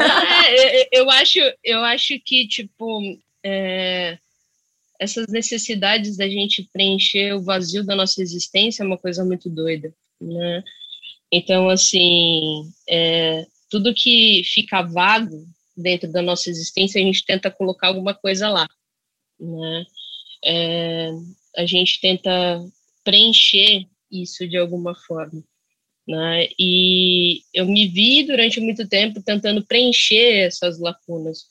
[0.53, 4.18] É, eu, acho, eu acho que, tipo, é,
[4.99, 9.95] essas necessidades da gente preencher o vazio da nossa existência é uma coisa muito doida,
[10.20, 10.62] né?
[11.33, 17.89] Então, assim, é, tudo que fica vago dentro da nossa existência, a gente tenta colocar
[17.89, 18.68] alguma coisa lá,
[19.39, 19.85] né?
[20.45, 21.11] É,
[21.57, 22.31] a gente tenta
[23.05, 25.43] preencher isso de alguma forma.
[26.07, 26.49] Né?
[26.59, 31.45] E eu me vi durante muito tempo tentando preencher essas lacunas.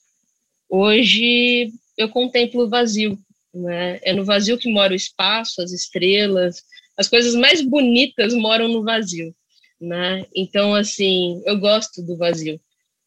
[0.68, 3.18] Hoje eu contemplo o vazio.
[3.54, 4.00] Né?
[4.04, 6.64] É no vazio que mora o espaço, as estrelas,
[6.98, 9.34] as coisas mais bonitas moram no vazio.
[9.80, 10.26] Né?
[10.36, 12.60] Então, assim, eu gosto do vazio.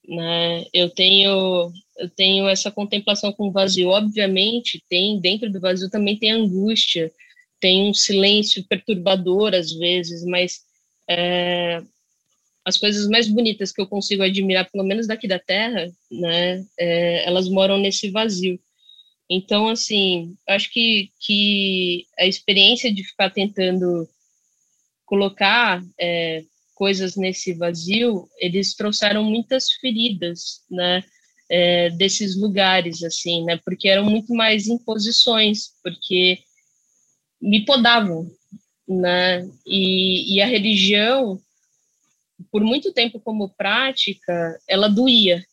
[0.09, 0.65] Né?
[0.73, 3.89] Eu tenho eu tenho essa contemplação com o vazio.
[3.89, 7.13] Obviamente, tem dentro do vazio também tem angústia,
[7.61, 10.63] tem um silêncio perturbador às vezes, mas
[11.09, 11.83] é,
[12.65, 17.27] as coisas mais bonitas que eu consigo admirar, pelo menos daqui da Terra, né, é,
[17.27, 18.59] elas moram nesse vazio.
[19.29, 24.09] Então, assim, acho que, que a experiência de ficar tentando
[25.07, 26.45] colocar é,
[26.83, 31.05] coisas nesse vazio, eles trouxeram muitas feridas, né,
[31.49, 36.41] é, desses lugares, assim, né, porque eram muito mais imposições, porque
[37.41, 38.29] me podavam,
[38.89, 39.49] né?
[39.65, 41.41] E, e a religião,
[42.51, 45.47] por muito tempo como prática, ela doía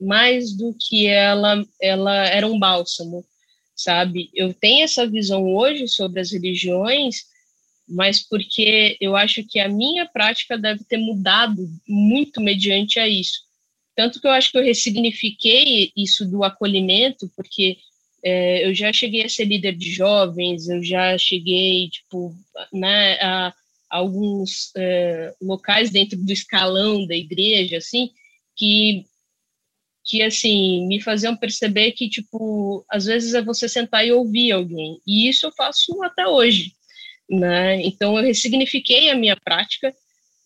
[0.00, 3.24] mais do que ela ela era um bálsamo,
[3.74, 4.30] sabe?
[4.32, 7.33] Eu tenho essa visão hoje sobre as religiões,
[7.88, 13.44] mas porque eu acho que a minha prática deve ter mudado muito mediante a isso.
[13.94, 17.76] Tanto que eu acho que eu ressignifiquei isso do acolhimento, porque
[18.24, 22.34] é, eu já cheguei a ser líder de jovens, eu já cheguei, tipo,
[22.72, 23.54] né, a, a
[23.98, 28.10] alguns é, locais dentro do escalão da igreja, assim,
[28.56, 29.04] que,
[30.02, 35.00] que, assim, me faziam perceber que, tipo, às vezes é você sentar e ouvir alguém,
[35.06, 36.72] e isso eu faço até hoje,
[37.28, 39.94] né, então eu ressignifiquei a minha prática,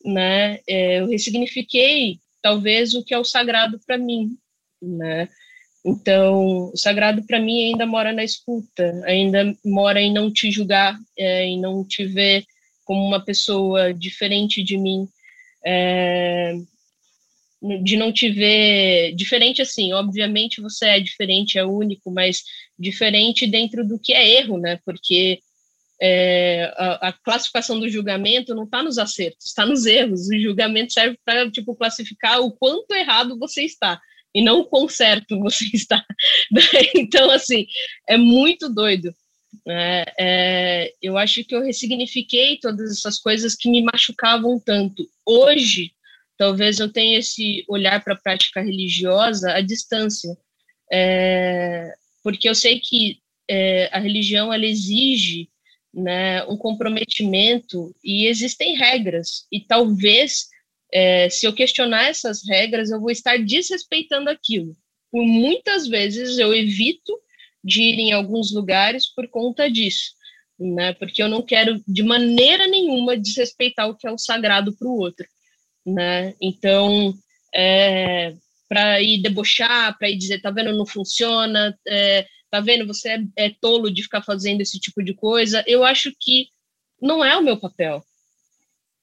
[0.04, 4.36] né, é, eu ressignifiquei, talvez, o que é o sagrado para mim,
[4.80, 5.28] né,
[5.84, 10.98] então, o sagrado para mim ainda mora na escuta, ainda mora em não te julgar,
[11.16, 12.44] é, em não te ver
[12.84, 15.08] como uma pessoa diferente de mim,
[15.64, 16.54] é,
[17.82, 19.92] de não te ver diferente assim.
[19.92, 22.42] Obviamente você é diferente, é único, mas
[22.78, 24.78] diferente dentro do que é erro, né?
[24.84, 25.40] Porque
[26.00, 30.28] é, a, a, classificação do julgamento não está nos acertos, está nos erros.
[30.28, 34.00] O julgamento serve para tipo classificar o quanto errado você está
[34.34, 36.04] e não o quão certo você está.
[36.94, 37.66] então, assim,
[38.08, 39.12] é muito doido.
[39.66, 45.08] É, é, eu acho que eu ressignifiquei todas essas coisas que me machucavam tanto.
[45.26, 45.92] Hoje,
[46.36, 50.36] talvez eu tenha esse olhar para a prática religiosa à distância,
[50.92, 51.92] é,
[52.22, 53.18] porque eu sei que
[53.50, 55.48] é, a religião ela exige
[55.92, 60.48] né, um comprometimento e existem regras e talvez
[60.92, 64.76] é, se eu questionar essas regras eu vou estar desrespeitando aquilo.
[65.10, 67.18] Por muitas vezes eu evito
[67.64, 70.12] de ir em alguns lugares por conta disso,
[70.58, 70.92] né?
[70.94, 74.98] Porque eu não quero de maneira nenhuma desrespeitar o que é o sagrado para o
[74.98, 75.26] outro,
[75.84, 76.34] né?
[76.40, 77.14] Então,
[77.54, 78.34] é,
[78.68, 83.46] para ir debochar, para ir dizer, tá vendo, não funciona, é, tá vendo, você é,
[83.46, 86.48] é tolo de ficar fazendo esse tipo de coisa, eu acho que
[87.00, 88.04] não é o meu papel,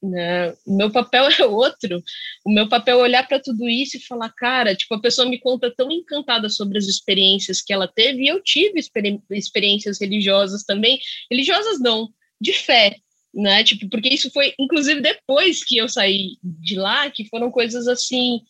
[0.02, 0.52] né?
[0.66, 2.02] O meu papel é outro.
[2.44, 5.38] O meu papel é olhar para tudo isso e falar, cara, tipo, a pessoa me
[5.38, 10.64] conta tão encantada sobre as experiências que ela teve, e eu tive experi experiências religiosas
[10.64, 10.98] também,
[11.30, 12.08] religiosas não,
[12.40, 12.96] de fé,
[13.34, 13.64] né?
[13.64, 18.40] Tipo, porque isso foi, inclusive, depois que eu saí de lá, que foram coisas assim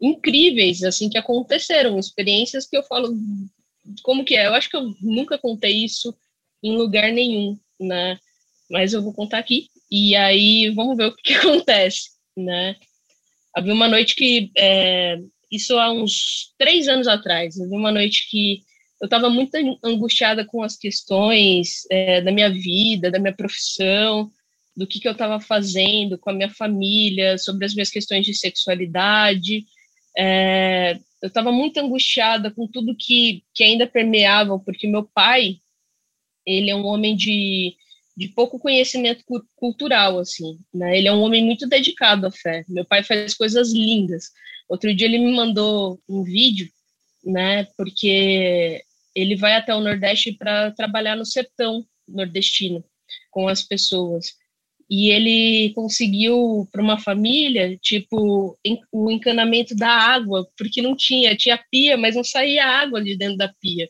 [0.00, 3.14] incríveis, assim, que aconteceram, experiências que eu falo,
[4.02, 4.46] como que é?
[4.46, 6.14] Eu acho que eu nunca contei isso
[6.62, 8.18] em lugar nenhum, né?
[8.70, 12.76] Mas eu vou contar aqui e aí, vamos ver o que, que acontece, né?
[13.54, 15.18] Havia uma noite que, é,
[15.50, 18.62] isso há uns três anos atrás, havia uma noite que
[19.02, 19.54] eu estava muito
[19.84, 24.30] angustiada com as questões é, da minha vida, da minha profissão,
[24.76, 28.32] do que, que eu estava fazendo com a minha família, sobre as minhas questões de
[28.32, 29.66] sexualidade.
[30.16, 35.58] É, eu estava muito angustiada com tudo que, que ainda permeava, porque meu pai,
[36.44, 37.76] ele é um homem de
[38.16, 39.24] de pouco conhecimento
[39.56, 40.98] cultural, assim, né?
[40.98, 42.64] Ele é um homem muito dedicado à fé.
[42.68, 44.30] Meu pai faz coisas lindas.
[44.68, 46.68] Outro dia ele me mandou um vídeo,
[47.24, 47.64] né?
[47.76, 52.84] Porque ele vai até o Nordeste para trabalhar no sertão nordestino
[53.30, 54.34] com as pessoas.
[54.94, 58.58] E ele conseguiu para uma família, tipo,
[58.92, 63.38] o encanamento da água, porque não tinha, tinha pia, mas não saía água de dentro
[63.38, 63.88] da pia.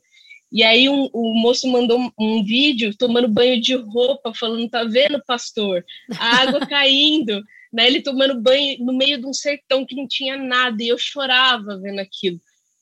[0.53, 4.85] E aí um, o moço mandou um, um, vídeo tomando banho de roupa, falando, tá
[4.85, 5.85] vendo, pastor?
[6.21, 7.43] A água caindo,
[7.73, 7.89] né?
[7.89, 11.81] Ele tomando banho no meio de um sertão que não tinha nada, e eu chorava
[11.81, 12.39] vendo aquilo.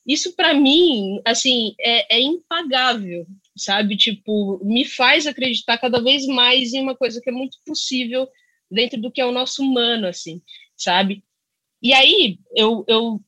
[0.06, 3.26] Isso para mim, assim, é, é impagável,
[3.62, 3.96] sabe?
[3.96, 8.28] Tipo, me faz acreditar cada vez mais em uma coisa que é muito possível
[8.70, 10.40] dentro do que é o nosso humano, assim,
[10.76, 11.22] sabe?
[11.82, 13.20] E aí eu, eu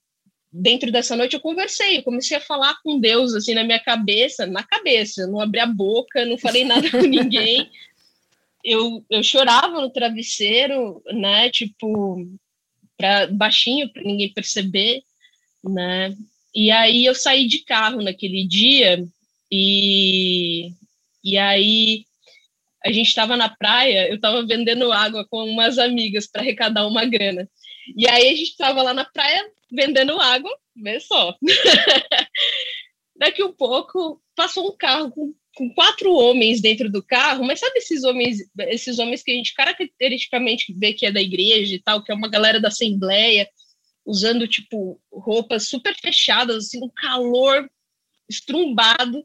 [0.52, 4.46] dentro dessa noite eu conversei, eu comecei a falar com Deus assim na minha cabeça,
[4.46, 7.70] na cabeça, eu não abri a boca, não falei nada com ninguém.
[8.64, 12.28] Eu, eu chorava no travesseiro, né, tipo,
[12.96, 15.02] para baixinho para ninguém perceber,
[15.64, 16.14] né?
[16.54, 19.04] E aí eu saí de carro naquele dia
[19.52, 20.72] e
[21.22, 22.04] e aí
[22.84, 27.04] a gente estava na praia, eu estava vendendo água com umas amigas para arrecadar uma
[27.04, 27.48] grana.
[27.96, 31.36] E aí a gente estava lá na praia vendendo água, vê só.
[33.16, 37.78] Daqui um pouco passou um carro com, com, quatro homens dentro do carro, mas sabe
[37.78, 38.38] esses homens,
[38.68, 42.14] esses homens que a gente caracteristicamente vê que é da igreja e tal, que é
[42.14, 43.48] uma galera da assembleia,
[44.04, 47.70] usando tipo roupas super fechadas, assim, um calor
[48.28, 49.24] estrumbado,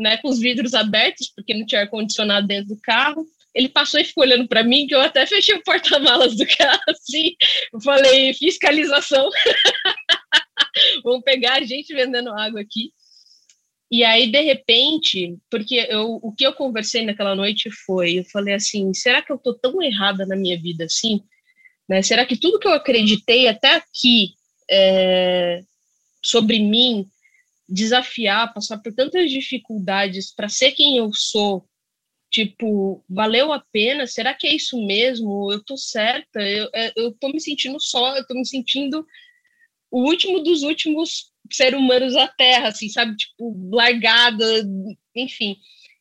[0.00, 4.00] né, com os vidros abertos, porque não tinha ar condicionado dentro do carro ele passou
[4.00, 7.34] e ficou olhando para mim, que eu até fechei o porta-malas do carro, assim,
[7.72, 9.28] eu falei, fiscalização,
[11.02, 12.92] vamos pegar a gente vendendo água aqui.
[13.90, 18.54] E aí, de repente, porque eu, o que eu conversei naquela noite foi, eu falei
[18.54, 21.20] assim, será que eu tô tão errada na minha vida assim?
[21.88, 22.00] Né?
[22.00, 24.34] Será que tudo que eu acreditei até aqui
[24.70, 25.60] é,
[26.24, 27.04] sobre mim,
[27.70, 31.64] desafiar, passar por tantas dificuldades para ser quem eu sou,
[32.30, 34.06] Tipo, valeu a pena?
[34.06, 35.52] Será que é isso mesmo?
[35.52, 36.40] Eu tô certa?
[36.40, 39.04] Eu, é, eu tô me sentindo só, eu tô me sentindo
[39.90, 43.16] o último dos últimos seres humanos da Terra, assim, sabe?
[43.16, 44.44] Tipo, largada,
[45.16, 45.56] enfim.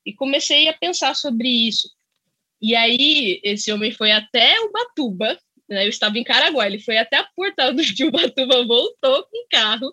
[0.05, 1.89] E comecei a pensar sobre isso.
[2.61, 5.36] E aí, esse homem foi até Ubatuba,
[5.67, 5.86] né?
[5.86, 9.91] Eu estava em Caraguá, ele foi até a portal de Ubatuba, voltou com o carro,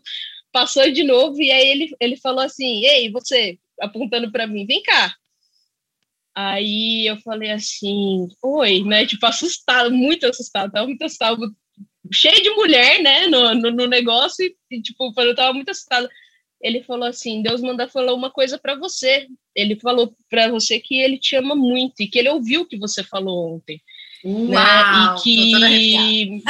[0.56, 4.82] passou de novo, e aí ele, ele falou assim: Ei, você, apontando para mim, vem
[4.82, 5.14] cá,
[6.36, 9.06] Aí eu falei assim, oi, né?
[9.06, 11.50] Tipo, assustado, muito assustado, tava muito assustado,
[12.12, 16.06] cheio de mulher, né, no, no, no negócio, e, tipo, eu tava muito assustado.
[16.60, 19.26] Ele falou assim: Deus manda falar uma coisa para você.
[19.54, 22.78] Ele falou para você que ele te ama muito e que ele ouviu o que
[22.78, 23.80] você falou ontem.
[24.24, 25.14] Uau, né?
[25.14, 26.42] E que,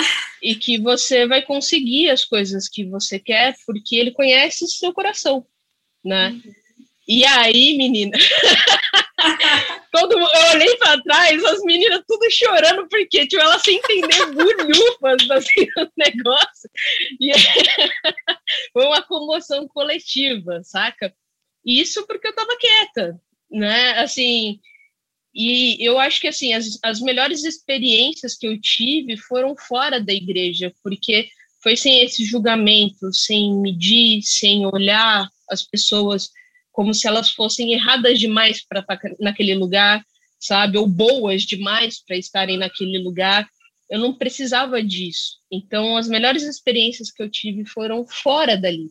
[0.42, 4.92] e que você vai conseguir as coisas que você quer, porque ele conhece o seu
[4.92, 5.46] coração,
[6.04, 6.30] né?
[6.30, 6.54] Uhum.
[7.08, 8.18] E aí, menina,
[9.92, 15.30] todo eu olhei para trás, as meninas tudo chorando, porque tipo, elas sem entender bulhufas
[15.30, 16.70] assim, do negócio.
[17.20, 17.30] E
[18.72, 21.14] foi uma comoção coletiva, saca?
[21.64, 24.00] Isso porque eu tava quieta, né?
[24.00, 24.58] Assim,
[25.36, 30.12] e eu acho que assim as, as melhores experiências que eu tive foram fora da
[30.12, 31.28] igreja, porque
[31.62, 36.30] foi sem esse julgamento, sem medir, sem olhar as pessoas
[36.72, 40.04] como se elas fossem erradas demais para estar naquele lugar,
[40.38, 43.48] sabe, ou boas demais para estarem naquele lugar.
[43.90, 45.38] Eu não precisava disso.
[45.50, 48.90] Então, as melhores experiências que eu tive foram fora dali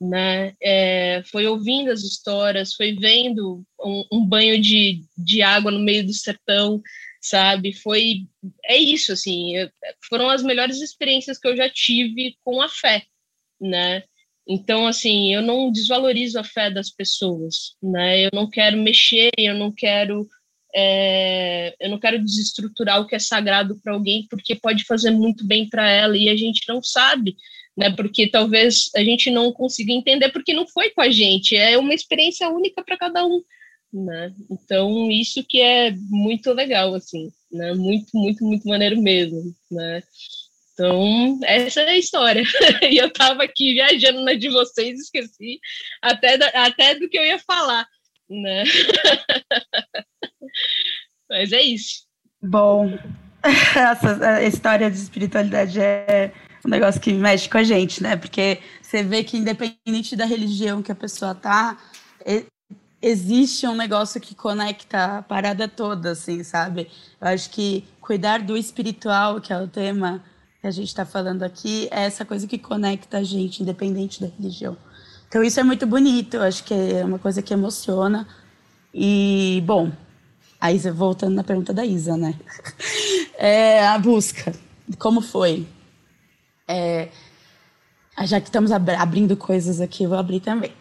[0.00, 0.54] né?
[0.62, 6.04] É, foi ouvindo as histórias, foi vendo um, um, banho de, de água no meio
[6.04, 6.82] do sertão,
[7.20, 7.72] sabe?
[7.72, 8.26] Foi
[8.64, 9.54] é isso assim,
[10.08, 13.04] foram as melhores experiências que eu já tive com a fé,
[13.60, 14.02] né?
[14.46, 18.26] Então assim, eu não desvalorizo a fé das pessoas, né?
[18.26, 20.28] Eu não quero mexer, eu não quero
[20.74, 25.46] é, eu não quero desestruturar o que é sagrado para alguém porque pode fazer muito
[25.46, 27.34] bem para ela e a gente não sabe
[27.76, 27.90] né?
[27.90, 31.94] Porque talvez a gente não consiga entender porque não foi com a gente, é uma
[31.94, 33.42] experiência única para cada um,
[33.92, 34.32] né?
[34.50, 37.74] Então isso que é muito legal, assim, né?
[37.74, 40.02] Muito, muito, muito maneiro mesmo, né?
[40.72, 42.42] Então, essa é a história.
[42.90, 45.58] e eu estava aqui viajando na de vocês, esqueci
[46.02, 47.86] até, até do que eu ia falar,
[48.28, 48.64] né?
[51.30, 52.04] Mas é isso.
[52.42, 52.92] Bom,
[53.74, 56.30] essa história de espiritualidade é
[56.66, 58.16] um negócio que mexe com a gente, né?
[58.16, 61.78] Porque você vê que independente da religião que a pessoa tá,
[63.00, 66.90] existe um negócio que conecta a parada toda, assim, sabe?
[67.20, 70.24] Eu acho que cuidar do espiritual, que é o tema
[70.60, 74.28] que a gente está falando aqui, é essa coisa que conecta a gente, independente da
[74.36, 74.76] religião.
[75.28, 78.26] Então isso é muito bonito, eu acho que é uma coisa que emociona.
[78.92, 79.92] E, bom,
[80.60, 82.34] a Isa, voltando na pergunta da Isa, né?
[83.38, 84.54] É, a busca,
[84.98, 85.66] como foi?
[86.68, 87.08] É,
[88.24, 90.72] já que estamos abrindo coisas aqui, eu vou abrir também.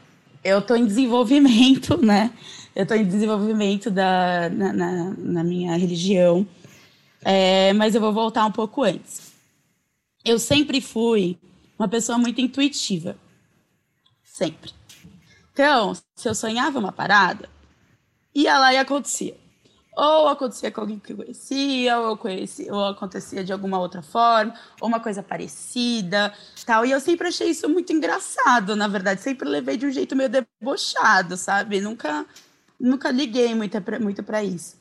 [0.43, 2.31] Eu estou em desenvolvimento, né?
[2.75, 6.45] Eu estou em desenvolvimento da, na, na, na minha religião,
[7.21, 9.33] é, mas eu vou voltar um pouco antes.
[10.23, 11.37] Eu sempre fui
[11.77, 13.15] uma pessoa muito intuitiva.
[14.23, 14.71] Sempre.
[15.53, 17.49] Então, se eu sonhava uma parada,
[18.33, 19.44] ia lá e acontecia
[19.95, 24.53] ou acontecia com alguém que eu conhecia, ou, conhecia, ou acontecia de alguma outra forma,
[24.81, 26.33] ou uma coisa parecida,
[26.65, 26.85] tal.
[26.85, 29.21] E eu sempre achei isso muito engraçado, na verdade.
[29.21, 31.79] Sempre levei de um jeito meio debochado, sabe?
[31.79, 32.25] Nunca,
[32.79, 34.77] nunca liguei muito muito para isso.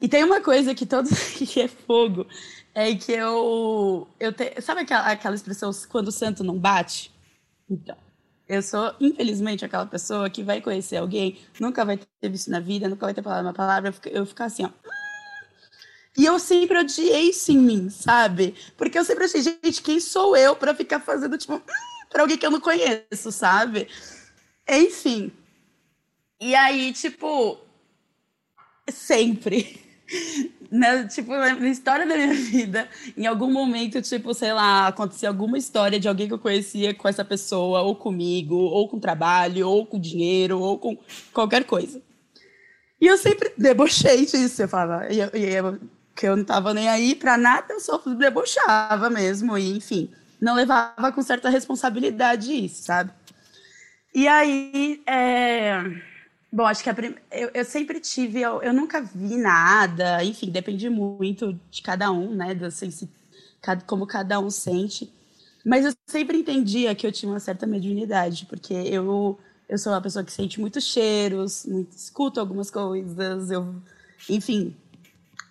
[0.00, 2.26] E tem uma coisa que todos que é fogo,
[2.74, 7.12] é que eu, eu te, sabe aquela, aquela expressão quando o santo não bate?
[7.68, 7.96] Então,
[8.48, 12.88] eu sou, infelizmente, aquela pessoa que vai conhecer alguém, nunca vai ter visto na vida,
[12.88, 14.70] nunca vai ter falado uma palavra, eu ficar assim, ó.
[16.16, 18.54] E eu sempre odiei isso em mim, sabe?
[18.76, 21.62] Porque eu sempre achei, gente, quem sou eu para ficar fazendo, tipo,
[22.10, 23.86] pra alguém que eu não conheço, sabe?
[24.68, 25.30] Enfim.
[26.40, 27.58] E aí, tipo,
[28.90, 29.87] sempre
[30.70, 35.58] na, tipo, na história da minha vida, em algum momento, tipo, sei lá, acontecia alguma
[35.58, 39.86] história de alguém que eu conhecia com essa pessoa, ou comigo, ou com trabalho, ou
[39.86, 40.96] com dinheiro, ou com
[41.32, 42.00] qualquer coisa.
[43.00, 44.62] E eu sempre debochei disso.
[44.62, 45.78] Eu falava e eu, e eu,
[46.16, 50.54] que eu não tava nem aí pra nada, eu só debochava mesmo, e enfim, não
[50.54, 53.12] levava com certa responsabilidade isso, sabe?
[54.14, 56.07] E aí, é
[56.50, 57.14] Bom, acho que prim...
[57.30, 62.34] eu, eu, sempre tive, eu, eu, nunca vi nada, enfim, depende muito de cada um,
[62.34, 63.08] né, do, sensi...
[63.86, 65.12] como cada um sente.
[65.64, 69.38] Mas eu sempre entendia que eu tinha uma certa mediunidade, porque eu,
[69.68, 73.74] eu sou uma pessoa que sente muitos cheiros, muito, escuto algumas coisas, eu,
[74.28, 74.74] enfim,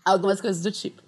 [0.03, 1.03] algumas coisas do tipo.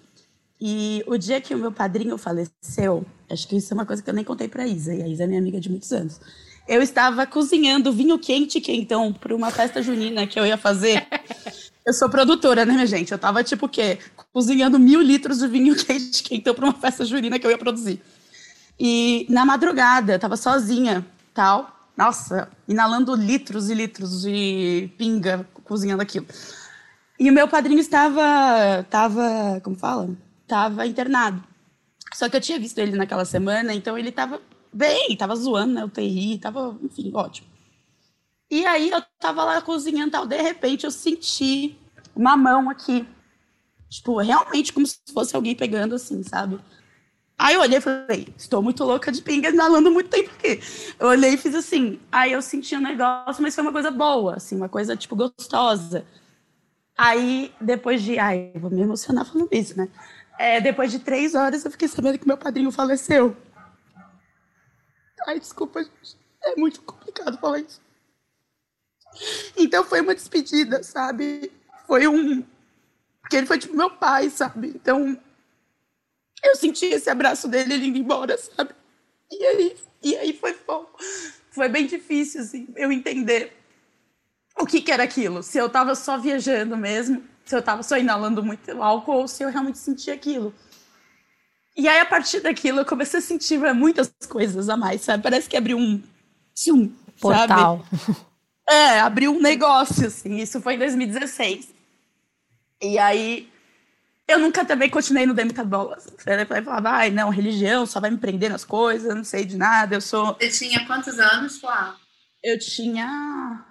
[0.62, 4.10] E o dia que o meu padrinho faleceu, acho que isso é uma coisa que
[4.10, 6.20] eu nem contei para Isa, e a Isa é minha amiga de muitos anos
[6.70, 11.08] eu estava cozinhando vinho quente quentão para uma festa junina que eu ia fazer.
[11.84, 13.12] Eu sou produtora, né, minha gente?
[13.12, 13.98] Eu tava, tipo, o quê?
[14.32, 18.00] Cozinhando mil litros de vinho quente quentão para uma festa junina que eu ia produzir.
[18.80, 21.04] E na madrugada, eu tava sozinha,
[21.34, 21.90] tal.
[21.98, 26.28] Nossa, inalando litros e litros de pinga cozinhando aquilo.
[27.20, 30.08] E o meu padrinho estava, estava, como fala?
[30.44, 31.44] Estava internado.
[32.14, 34.40] Só que eu tinha visto ele naquela semana, então ele estava
[34.74, 37.48] bem, estava zoando na né, UTI, estava, enfim, ótimo.
[38.52, 41.78] E aí eu estava lá cozinhando tal, de repente eu senti
[42.16, 43.08] uma mão aqui.
[43.90, 46.60] Tipo, realmente como se fosse alguém pegando assim, sabe?
[47.38, 50.60] Aí eu olhei e falei, estou muito louca de pinga, inalando muito tempo aqui.
[51.00, 51.98] Eu olhei e fiz assim.
[52.12, 56.06] Aí eu senti um negócio, mas foi uma coisa boa, assim, uma coisa, tipo, gostosa.
[56.98, 58.20] Aí, depois de.
[58.20, 59.88] Ai, vou me emocionar falando isso, né?
[60.38, 63.38] É, depois de três horas, eu fiquei sabendo que meu padrinho faleceu.
[65.28, 66.18] Ai, desculpa, gente.
[66.42, 67.82] É muito complicado falar isso.
[69.58, 71.52] Então foi uma despedida, sabe?
[71.88, 72.46] Foi um.
[73.22, 74.70] Porque ele foi tipo meu pai, sabe?
[74.70, 75.20] Então.
[76.42, 78.74] Eu senti esse abraço dele, ele indo embora, sabe?
[79.30, 80.58] E aí, e aí foi
[81.52, 83.54] Foi bem difícil, assim, eu entender
[84.58, 85.44] o que, que era aquilo.
[85.44, 89.44] Se eu estava só viajando mesmo, se eu estava só inalando muito álcool, ou se
[89.44, 90.54] eu realmente sentia aquilo.
[91.80, 95.24] E aí, a partir daquilo, eu comecei a sentir muitas coisas a mais, sabe?
[95.24, 96.04] Parece que abriu um.
[96.54, 97.86] Tchum, Portal.
[97.90, 98.20] Sabe?
[98.70, 100.40] É, abriu um negócio, assim.
[100.40, 101.74] Isso foi em 2016.
[102.82, 103.50] E aí,
[104.28, 106.06] eu nunca também continuei no Demi Bolas.
[106.06, 109.96] Eu falava, ai, não, religião só vai me prender nas coisas, não sei de nada,
[109.96, 110.36] eu sou...
[110.36, 111.96] Você tinha quantos anos, Flá?
[112.44, 113.66] Eu tinha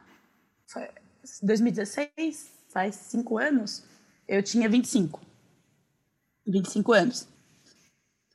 [1.42, 3.84] 2016, faz cinco anos,
[4.26, 5.20] eu tinha 25.
[6.46, 7.28] 25 anos.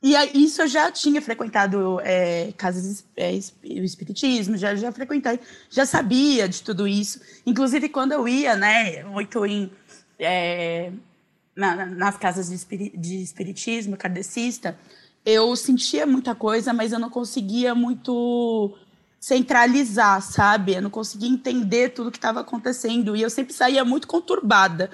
[0.04, 5.40] E aí, isso eu já tinha frequentado é, casas é, espiritismo, já, já frequentei,
[5.70, 7.22] já sabia de tudo isso.
[7.46, 9.72] Inclusive, quando eu ia, né, muito em,
[10.18, 10.92] é,
[11.56, 14.78] na, nas casas de, espiri, de espiritismo, kardecista,
[15.24, 18.76] eu sentia muita coisa, mas eu não conseguia muito
[19.18, 20.74] centralizar, sabe?
[20.74, 24.90] Eu não conseguia entender tudo que estava acontecendo e eu sempre saía muito conturbada.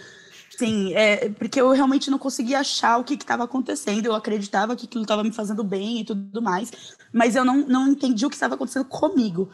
[0.61, 4.04] Sim, é, porque eu realmente não conseguia achar o que estava acontecendo.
[4.04, 6.70] Eu acreditava que aquilo estava me fazendo bem e tudo mais,
[7.11, 9.50] mas eu não, não entendi o que estava acontecendo comigo.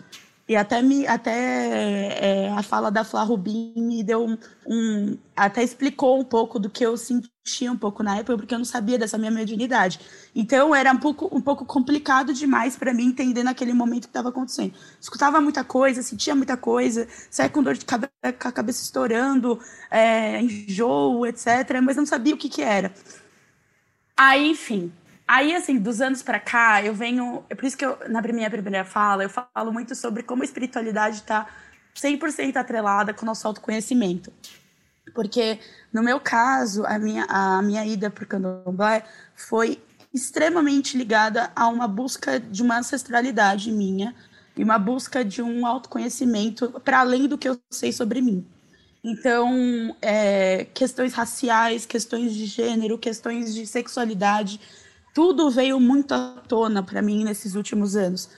[0.48, 4.36] E até, me, até é, a fala da Flá Rubin me deu um,
[4.66, 6.96] um, Até explicou um pouco do que eu
[7.46, 10.00] sentia um pouco na época, porque eu não sabia dessa minha mediunidade.
[10.34, 14.10] Então era um pouco, um pouco complicado demais para mim entender naquele momento o que
[14.10, 14.74] estava acontecendo.
[15.00, 19.60] Escutava muita coisa, sentia muita coisa, saia com dor de cabeça, com a cabeça estourando,
[19.90, 22.92] é, enjoo, etc., mas não sabia o que, que era.
[24.16, 24.92] Aí, enfim,
[25.28, 27.44] Aí, assim, dos anos para cá, eu venho.
[27.50, 30.44] É por isso que eu, na minha primeira fala, eu falo muito sobre como a
[30.44, 31.48] espiritualidade está
[31.96, 34.32] 100% atrelada com o nosso autoconhecimento.
[35.16, 35.58] Porque,
[35.92, 39.02] no meu caso, a minha, a minha ida para o candomblé
[39.34, 44.14] foi extremamente ligada a uma busca de uma ancestralidade minha
[44.56, 48.46] e uma busca de um autoconhecimento para além do que eu sei sobre mim.
[49.02, 54.60] Então, é, questões raciais, questões de gênero, questões de sexualidade
[55.16, 58.28] tudo veio muito à tona para mim nesses últimos anos.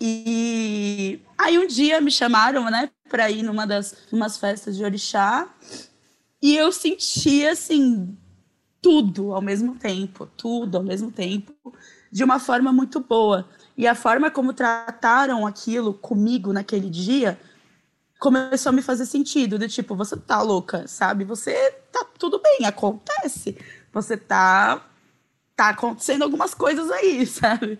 [0.00, 5.46] E aí um dia me chamaram, né, para ir numa das umas festas de orixá,
[6.44, 8.14] e eu senti assim
[8.82, 11.54] tudo ao mesmo tempo, tudo ao mesmo tempo,
[12.12, 13.48] de uma forma muito boa.
[13.78, 17.40] E a forma como trataram aquilo comigo naquele dia
[18.20, 21.24] começou a me fazer sentido, do tipo, você tá louca, sabe?
[21.24, 23.56] Você tá tudo bem, acontece.
[23.90, 24.84] Você tá
[25.56, 27.78] tá acontecendo algumas coisas aí, sabe?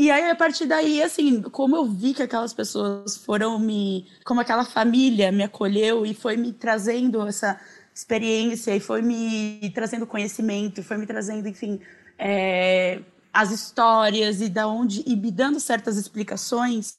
[0.00, 4.06] E aí, a partir daí, assim, como eu vi que aquelas pessoas foram me.
[4.24, 7.60] Como aquela família me acolheu e foi me trazendo essa
[7.94, 11.78] experiência e foi me trazendo conhecimento, foi me trazendo, enfim,
[12.18, 15.04] é, as histórias e da onde.
[15.06, 16.96] e me dando certas explicações,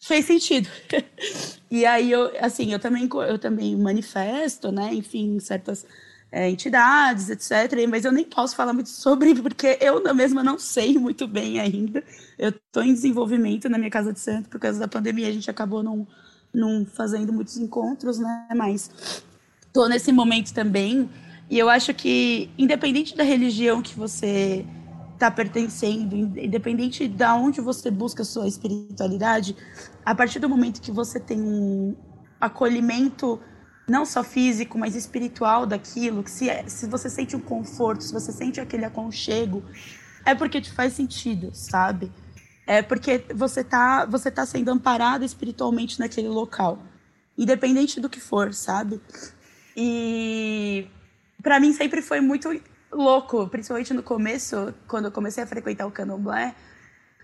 [0.00, 0.68] fez sentido.
[1.68, 5.84] e aí, eu, assim, eu também, eu também manifesto, né, enfim, certas
[6.34, 7.86] é, entidades, etc.
[7.88, 12.02] Mas eu nem posso falar muito sobre, porque eu mesma não sei muito bem ainda.
[12.36, 15.48] Eu estou em desenvolvimento na minha casa de santo, por causa da pandemia, a gente
[15.48, 16.04] acabou não,
[16.52, 18.48] não fazendo muitos encontros, né?
[18.56, 18.90] Mas
[19.64, 21.08] estou nesse momento também.
[21.48, 24.66] E eu acho que, independente da religião que você
[25.12, 29.54] está pertencendo, independente de onde você busca a sua espiritualidade,
[30.04, 31.94] a partir do momento que você tem um
[32.40, 33.38] acolhimento
[33.86, 38.12] não só físico, mas espiritual daquilo, que se, é, se você sente um conforto, se
[38.12, 39.62] você sente aquele aconchego,
[40.24, 42.10] é porque te faz sentido, sabe?
[42.66, 46.82] É porque você tá, você tá sendo amparado espiritualmente naquele local,
[47.36, 49.00] independente do que for, sabe?
[49.76, 50.88] E
[51.42, 52.48] para mim sempre foi muito
[52.90, 56.54] louco, principalmente no começo, quando eu comecei a frequentar o candomblé,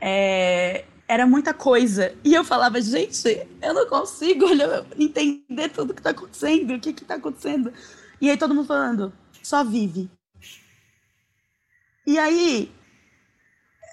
[0.00, 2.14] é, era muita coisa.
[2.22, 6.92] E eu falava, gente, eu não consigo olha, entender tudo que tá acontecendo, o que
[6.92, 7.72] que tá acontecendo.
[8.20, 9.12] E aí todo mundo falando,
[9.42, 10.08] só vive.
[12.06, 12.72] E aí,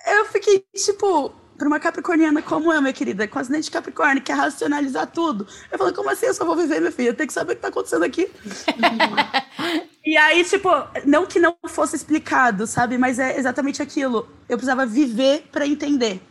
[0.05, 4.27] eu fiquei, tipo, para uma capricorniana como eu, minha querida, com ascendente de Capricórnio, que
[4.27, 5.47] quer racionalizar tudo.
[5.71, 7.15] Eu falei, como assim eu só vou viver, minha filha?
[7.15, 8.29] Tem que saber o que tá acontecendo aqui.
[10.05, 10.69] e aí, tipo,
[11.03, 12.95] não que não fosse explicado, sabe?
[12.95, 14.29] Mas é exatamente aquilo.
[14.47, 16.21] Eu precisava viver para entender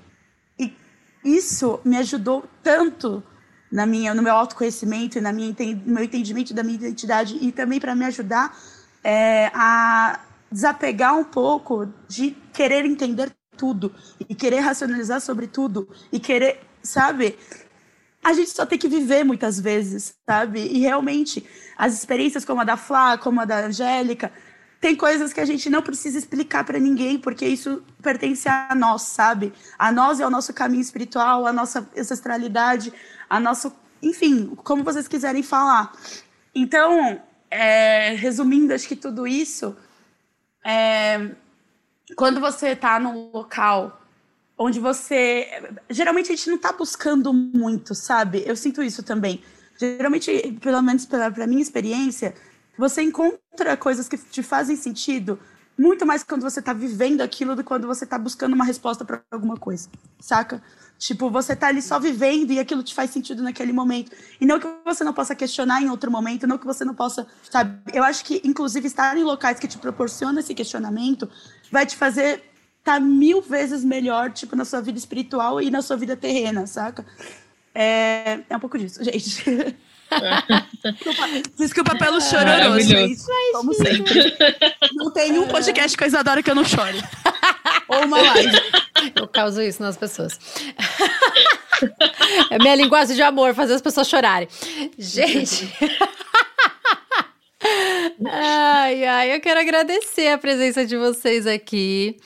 [1.27, 3.23] isso me ajudou tanto
[3.71, 5.55] na minha, no meu autoconhecimento e na minha,
[5.85, 8.57] no meu entendimento da minha identidade e também para me ajudar
[9.03, 10.21] é, a
[10.51, 13.93] desapegar um pouco de querer entender tudo
[14.29, 17.37] e querer racionalizar sobre tudo e querer, sabe?
[18.23, 20.61] A gente só tem que viver muitas vezes, sabe?
[20.61, 21.45] E realmente
[21.77, 24.33] as experiências como a da Flá, como a da Angélica,
[24.87, 29.03] tem coisas que a gente não precisa explicar para ninguém, porque isso pertence a nós,
[29.03, 29.53] sabe?
[29.77, 32.93] A nós é o nosso caminho espiritual, a nossa ancestralidade,
[33.29, 33.75] a nossa.
[34.01, 35.93] Enfim, como vocês quiserem falar.
[36.55, 39.77] Então, é, resumindo, acho que tudo isso.
[40.65, 41.33] É,
[42.15, 44.01] quando você está num local
[44.57, 45.49] onde você.
[45.91, 48.45] Geralmente a gente não está buscando muito, sabe?
[48.47, 49.43] Eu sinto isso também.
[49.81, 52.37] Geralmente, pelo menos pela, pela minha experiência,
[52.79, 53.41] você encontra
[53.79, 55.39] coisas que te fazem sentido
[55.79, 59.05] muito mais quando você tá vivendo aquilo do que quando você tá buscando uma resposta
[59.05, 60.63] para alguma coisa, saca?
[60.99, 64.11] Tipo, você tá ali só vivendo e aquilo te faz sentido naquele momento.
[64.41, 67.27] E não que você não possa questionar em outro momento, não que você não possa,
[67.51, 67.79] sabe?
[67.93, 71.29] Eu acho que, inclusive, estar em locais que te proporcionam esse questionamento
[71.71, 72.43] vai te fazer
[72.83, 77.05] tá mil vezes melhor, tipo, na sua vida espiritual e na sua vida terrena, saca?
[77.75, 79.77] É, é um pouco disso, gente.
[80.83, 83.21] Desculpa, desculpa pelo chororô, gente.
[83.53, 84.37] Como sempre.
[84.95, 87.03] Não tem nenhum podcast com a Isadora que eu não chore.
[87.89, 88.57] Ou uma live.
[89.15, 90.39] Eu causo isso nas pessoas.
[92.51, 94.49] É minha linguagem de amor, fazer as pessoas chorarem.
[94.99, 95.71] Gente.
[98.25, 102.17] Ai, ai, eu quero agradecer a presença de vocês aqui.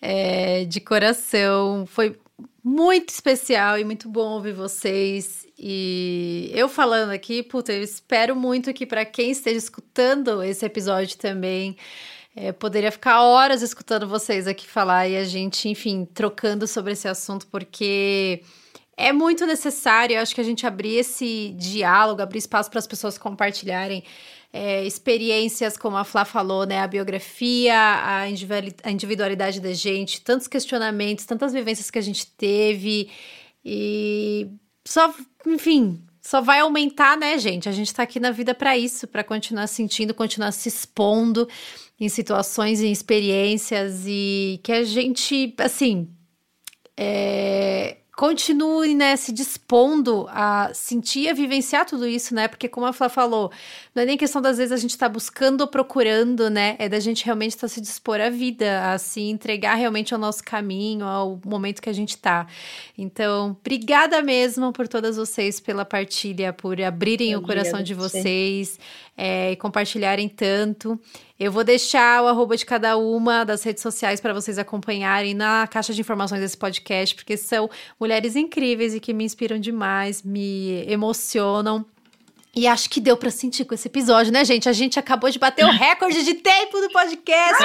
[0.00, 1.84] É, de coração.
[1.86, 2.16] Foi
[2.62, 5.43] muito especial e muito bom ouvir vocês.
[5.58, 11.16] E eu falando aqui, puta, eu espero muito que para quem esteja escutando esse episódio
[11.16, 11.76] também,
[12.34, 17.06] é, poderia ficar horas escutando vocês aqui falar e a gente, enfim, trocando sobre esse
[17.06, 18.42] assunto, porque
[18.96, 22.86] é muito necessário, eu acho que a gente abrir esse diálogo, abrir espaço para as
[22.86, 24.04] pessoas compartilharem
[24.52, 26.80] é, experiências, como a Flá falou, né?
[26.80, 33.10] A biografia, a individualidade da gente, tantos questionamentos, tantas vivências que a gente teve.
[33.64, 34.48] E
[34.86, 35.12] só,
[35.46, 37.68] enfim, só vai aumentar, né, gente?
[37.68, 41.48] A gente tá aqui na vida para isso, para continuar sentindo, continuar se expondo
[42.00, 46.08] em situações e experiências e que a gente, assim,
[46.96, 52.46] é, continue, né, se dispondo a sentir, a vivenciar tudo isso, né?
[52.46, 53.50] Porque como a Flá falou,
[53.94, 56.76] não é nem questão das vezes a gente estar tá buscando ou procurando, né?
[56.78, 60.20] É da gente realmente estar tá se dispor à vida, a se entregar realmente ao
[60.20, 62.46] nosso caminho, ao momento que a gente tá.
[62.96, 68.78] Então, obrigada mesmo por todas vocês pela partilha, por abrirem o coração de vocês
[69.16, 70.98] é, e compartilharem tanto.
[71.38, 75.66] Eu vou deixar o arroba de cada uma das redes sociais para vocês acompanharem na
[75.66, 80.84] caixa de informações desse podcast, porque são mulheres incríveis e que me inspiram demais, me
[80.88, 81.84] emocionam.
[82.54, 84.68] E acho que deu para sentir com esse episódio, né, gente?
[84.68, 87.64] A gente acabou de bater o recorde de tempo do podcast,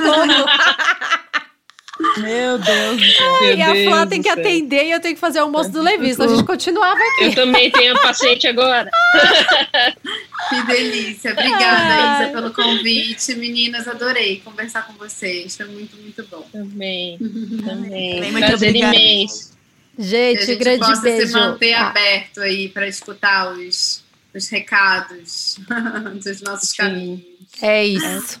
[0.00, 0.46] uma
[2.00, 3.02] Meu Deus.
[3.42, 5.82] Ai, Meu a Flá tem que atender e eu tenho que fazer o almoço do
[5.82, 7.24] Levi, senão a gente continuava aqui.
[7.24, 8.90] Eu também tenho paciente agora.
[10.48, 11.32] que delícia.
[11.32, 13.34] Obrigada, Isa, pelo convite.
[13.34, 15.56] Meninas, adorei conversar com vocês.
[15.56, 16.46] Foi muito, muito bom.
[16.50, 17.18] Também.
[17.64, 18.32] Também.
[18.32, 18.96] Muito Prazer obrigada.
[18.96, 19.52] imenso.
[19.98, 21.26] Gente, gente grande possa beijo.
[21.26, 21.88] se manter ah.
[21.88, 24.02] aberto aí para escutar os,
[24.34, 25.58] os recados
[26.24, 26.76] dos nossos Sim.
[26.76, 27.20] caminhos.
[27.60, 28.40] É isso.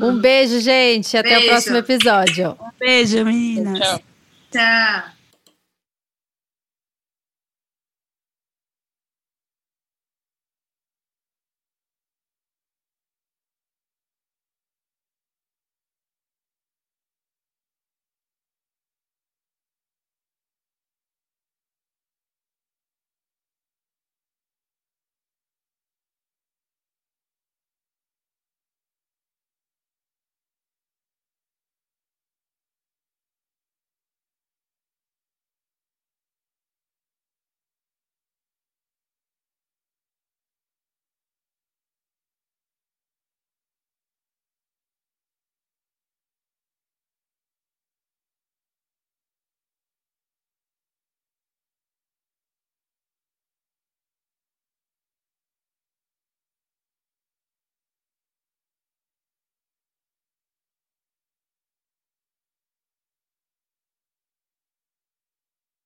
[0.00, 1.16] Um beijo, gente.
[1.16, 1.46] Até beijo.
[1.46, 2.56] o próximo episódio.
[2.60, 3.78] Um beijo, meninas.
[3.78, 4.00] Tchau.
[4.52, 5.13] Tchau.